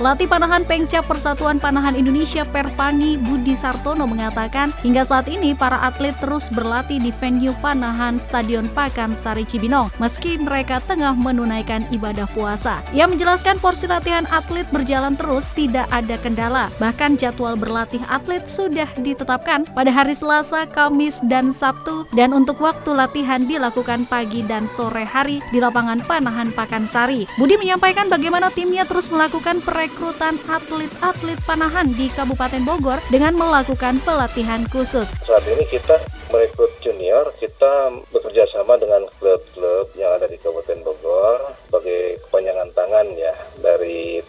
Latih 0.00 0.24
Panahan 0.24 0.64
Pengcap 0.64 1.04
Persatuan 1.04 1.60
Panahan 1.60 1.92
Indonesia 1.92 2.40
Perpani 2.48 3.20
Budi 3.20 3.52
Sartono 3.52 4.08
mengatakan, 4.08 4.72
hingga 4.80 5.04
saat 5.04 5.28
ini 5.28 5.52
para 5.52 5.84
atlet 5.84 6.16
terus 6.16 6.48
berlatih 6.48 6.96
di 7.04 7.12
venue 7.20 7.52
Panahan 7.60 8.16
Stadion 8.16 8.64
Pakansari 8.72 9.44
Cibinong, 9.44 9.92
meski 10.00 10.40
mereka 10.40 10.80
tengah 10.88 11.12
menunaikan 11.12 11.84
ibadah 11.92 12.24
puasa. 12.32 12.80
Ia 12.96 13.04
menjelaskan 13.12 13.60
porsi 13.60 13.84
latihan 13.84 14.24
atlet 14.32 14.64
berjalan 14.72 15.20
terus 15.20 15.52
tidak 15.52 15.84
ada 15.92 16.16
kendala, 16.16 16.72
bahkan 16.80 17.20
jadwal 17.20 17.60
berlatih 17.60 18.00
atlet 18.08 18.53
sudah 18.54 18.86
ditetapkan 19.02 19.66
pada 19.74 19.90
hari 19.90 20.14
Selasa, 20.14 20.62
Kamis, 20.70 21.18
dan 21.26 21.50
Sabtu 21.50 22.06
dan 22.14 22.30
untuk 22.30 22.62
waktu 22.62 22.94
latihan 22.94 23.42
dilakukan 23.42 24.06
pagi 24.06 24.46
dan 24.46 24.70
sore 24.70 25.02
hari 25.02 25.42
di 25.50 25.58
lapangan 25.58 25.98
Panahan 26.06 26.54
Pakansari. 26.54 27.26
Budi 27.34 27.58
menyampaikan 27.58 28.06
bagaimana 28.06 28.54
timnya 28.54 28.86
terus 28.86 29.10
melakukan 29.10 29.58
perekrutan 29.58 30.38
atlet-atlet 30.46 31.42
Panahan 31.42 31.90
di 31.98 32.06
Kabupaten 32.14 32.62
Bogor 32.62 33.02
dengan 33.10 33.34
melakukan 33.34 33.98
pelatihan 34.06 34.62
khusus. 34.70 35.10
Saat 35.26 35.42
ini 35.50 35.66
kita 35.66 35.98
merekrut 36.30 36.70
junior, 36.78 37.34
kita 37.42 37.90
bekerja 38.14 38.46
sama 38.54 38.78
dengan 38.78 39.10
klub-klub 39.18 39.90
yang 39.98 40.14
ada 40.14 40.30
di 40.30 40.38
Kabupaten 40.38 40.86
Bogor 40.86 41.58
sebagai 41.66 42.22
kepanjangan 42.30 42.70
tangan 42.78 43.06
ya 43.18 43.34
dari 43.58 44.22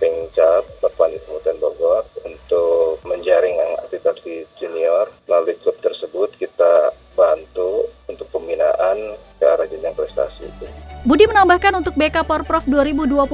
Bapak 0.95 1.11
Kabupaten 1.27 1.59
Bogor 1.59 2.03
untuk 2.23 3.03
menjaring 3.03 3.59
atlet-atlet 3.83 4.47
junior 4.55 5.11
melalui 5.27 5.59
klub 5.59 5.75
tersebut 5.83 6.31
kita 6.39 6.95
bantu 7.19 7.91
untuk 8.07 8.31
pembinaan 8.31 9.19
ke 9.35 9.43
arah 9.43 9.67
jenjang 9.67 9.91
prestasi 9.91 10.47
itu. 10.47 10.94
Budi 11.05 11.29
menambahkan 11.29 11.85
untuk 11.85 11.93
BK 11.93 12.25
Porprov 12.25 12.65
2021 12.65 13.29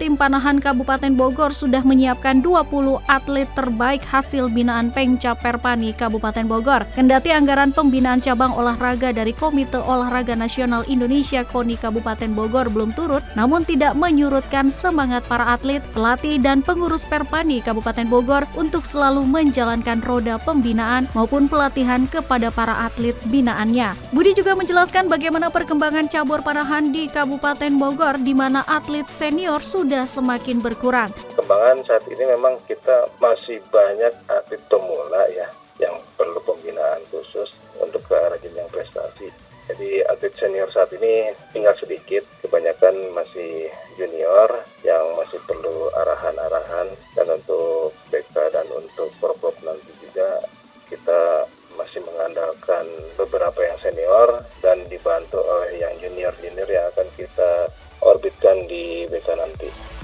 tim 0.00 0.16
Panahan 0.16 0.56
Kabupaten 0.56 1.12
Bogor 1.12 1.52
sudah 1.52 1.84
menyiapkan 1.84 2.40
20 2.40 2.72
atlet 3.04 3.44
terbaik 3.52 4.00
hasil 4.00 4.48
binaan 4.48 4.88
Pengcap 4.88 5.36
Perpani 5.44 5.92
Kabupaten 5.92 6.48
Bogor. 6.48 6.88
Kendati 6.96 7.28
anggaran 7.28 7.68
pembinaan 7.68 8.24
cabang 8.24 8.56
olahraga 8.56 9.12
dari 9.12 9.36
Komite 9.36 9.76
Olahraga 9.76 10.32
Nasional 10.32 10.88
Indonesia 10.88 11.44
KONI 11.44 11.76
Kabupaten 11.76 12.32
Bogor 12.32 12.72
belum 12.72 12.96
turut, 12.96 13.20
namun 13.36 13.68
tidak 13.68 13.92
menyurutkan 13.92 14.72
semangat 14.72 15.20
para 15.28 15.52
atlet, 15.52 15.84
pelatih 15.92 16.40
dan 16.40 16.64
pengurus 16.64 17.04
Perpani 17.04 17.60
Kabupaten 17.60 18.08
Bogor 18.08 18.48
untuk 18.56 18.88
selalu 18.88 19.20
menjalankan 19.28 20.00
roda 20.00 20.40
pembinaan 20.40 21.04
maupun 21.12 21.44
pelatihan 21.44 22.08
kepada 22.08 22.48
para 22.48 22.88
atlet 22.88 23.12
binaannya. 23.28 23.92
Budi 24.16 24.32
juga 24.32 24.56
menjelaskan 24.56 25.12
bagaimana 25.12 25.52
perkembangan 25.52 26.08
cabur 26.08 26.40
Panahan 26.40 26.88
di 26.88 27.01
di 27.02 27.10
Kabupaten 27.10 27.82
Bogor 27.82 28.22
di 28.22 28.30
mana 28.30 28.62
atlet 28.62 29.10
senior 29.10 29.58
sudah 29.58 30.06
semakin 30.06 30.62
berkurang. 30.62 31.10
Kembangan 31.34 31.82
saat 31.82 32.06
ini 32.06 32.22
memang 32.30 32.62
kita 32.70 33.10
masih 33.18 33.58
banyak 33.74 34.14
atlet 34.30 34.62
pemula 34.70 35.26
ya 35.34 35.50
yang 35.82 35.98
perlu 36.14 36.38
pembinaan 36.46 37.02
khusus 37.10 37.50
untuk 37.82 38.06
ke 38.06 38.14
arah 38.14 38.38
jenjang 38.38 38.70
prestasi. 38.70 39.34
Jadi 39.66 39.98
atlet 40.06 40.30
senior 40.38 40.70
saat 40.70 40.94
ini 40.94 41.34
tinggal 41.50 41.74
sedikit, 41.74 42.22
kebanyakan 42.38 42.94
masih 43.18 43.66
junior 43.98 44.61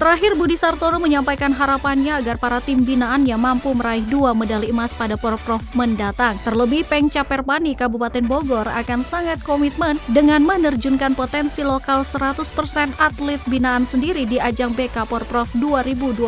Terakhir 0.08 0.40
Budi 0.40 0.56
Sartono 0.56 0.96
menyampaikan 1.04 1.52
harapannya 1.52 2.16
agar 2.16 2.40
para 2.40 2.64
tim 2.64 2.80
binaannya 2.80 3.36
mampu 3.36 3.76
meraih 3.76 4.00
dua 4.08 4.32
medali 4.32 4.72
emas 4.72 4.96
pada 4.96 5.20
Porprov 5.20 5.60
mendatang. 5.76 6.40
Terlebih 6.48 6.88
Pengca 6.88 7.28
Perpani 7.28 7.76
Kabupaten 7.76 8.24
Bogor 8.24 8.64
akan 8.72 9.04
sangat 9.04 9.36
komitmen 9.44 10.00
dengan 10.08 10.40
menerjunkan 10.48 11.12
potensi 11.12 11.60
lokal 11.60 12.08
100% 12.08 12.40
atlet 12.96 13.36
binaan 13.52 13.84
sendiri 13.84 14.24
di 14.24 14.40
ajang 14.40 14.72
BK 14.72 15.04
Porprov 15.04 15.52
2021 15.60 16.24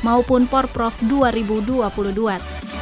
maupun 0.00 0.48
Porprov 0.48 0.96
2022. 1.04 2.73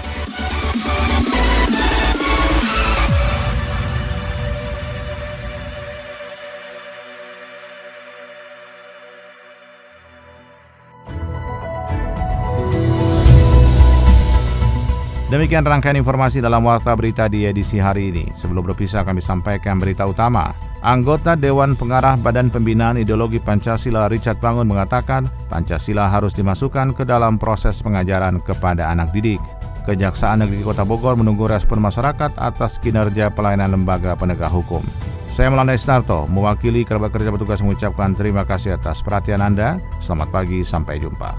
Demikian 15.32 15.64
rangkaian 15.64 15.96
informasi 15.96 16.44
dalam 16.44 16.60
Warta 16.60 16.92
Berita 16.92 17.24
di 17.24 17.48
edisi 17.48 17.80
hari 17.80 18.12
ini. 18.12 18.28
Sebelum 18.36 18.68
berpisah 18.68 19.00
kami 19.00 19.24
sampaikan 19.24 19.80
berita 19.80 20.04
utama. 20.04 20.52
Anggota 20.84 21.40
Dewan 21.40 21.72
Pengarah 21.72 22.20
Badan 22.20 22.52
Pembinaan 22.52 23.00
Ideologi 23.00 23.40
Pancasila 23.40 24.12
Richard 24.12 24.44
Bangun 24.44 24.68
mengatakan 24.68 25.24
Pancasila 25.48 26.12
harus 26.12 26.36
dimasukkan 26.36 26.92
ke 26.92 27.08
dalam 27.08 27.40
proses 27.40 27.80
pengajaran 27.80 28.44
kepada 28.44 28.92
anak 28.92 29.08
didik. 29.16 29.40
Kejaksaan 29.88 30.44
Negeri 30.44 30.68
Kota 30.68 30.84
Bogor 30.84 31.16
menunggu 31.16 31.48
respon 31.48 31.80
masyarakat 31.80 32.36
atas 32.36 32.76
kinerja 32.76 33.32
pelayanan 33.32 33.72
lembaga 33.72 34.12
penegak 34.12 34.52
hukum. 34.52 34.84
Saya 35.32 35.48
Melanda 35.48 35.72
Isnarto, 35.72 36.28
mewakili 36.28 36.84
kerabat 36.84 37.08
kerja 37.08 37.32
petugas 37.32 37.64
mengucapkan 37.64 38.12
terima 38.12 38.44
kasih 38.44 38.76
atas 38.76 39.00
perhatian 39.00 39.40
Anda. 39.40 39.80
Selamat 40.04 40.28
pagi, 40.28 40.60
sampai 40.60 41.00
jumpa. 41.00 41.32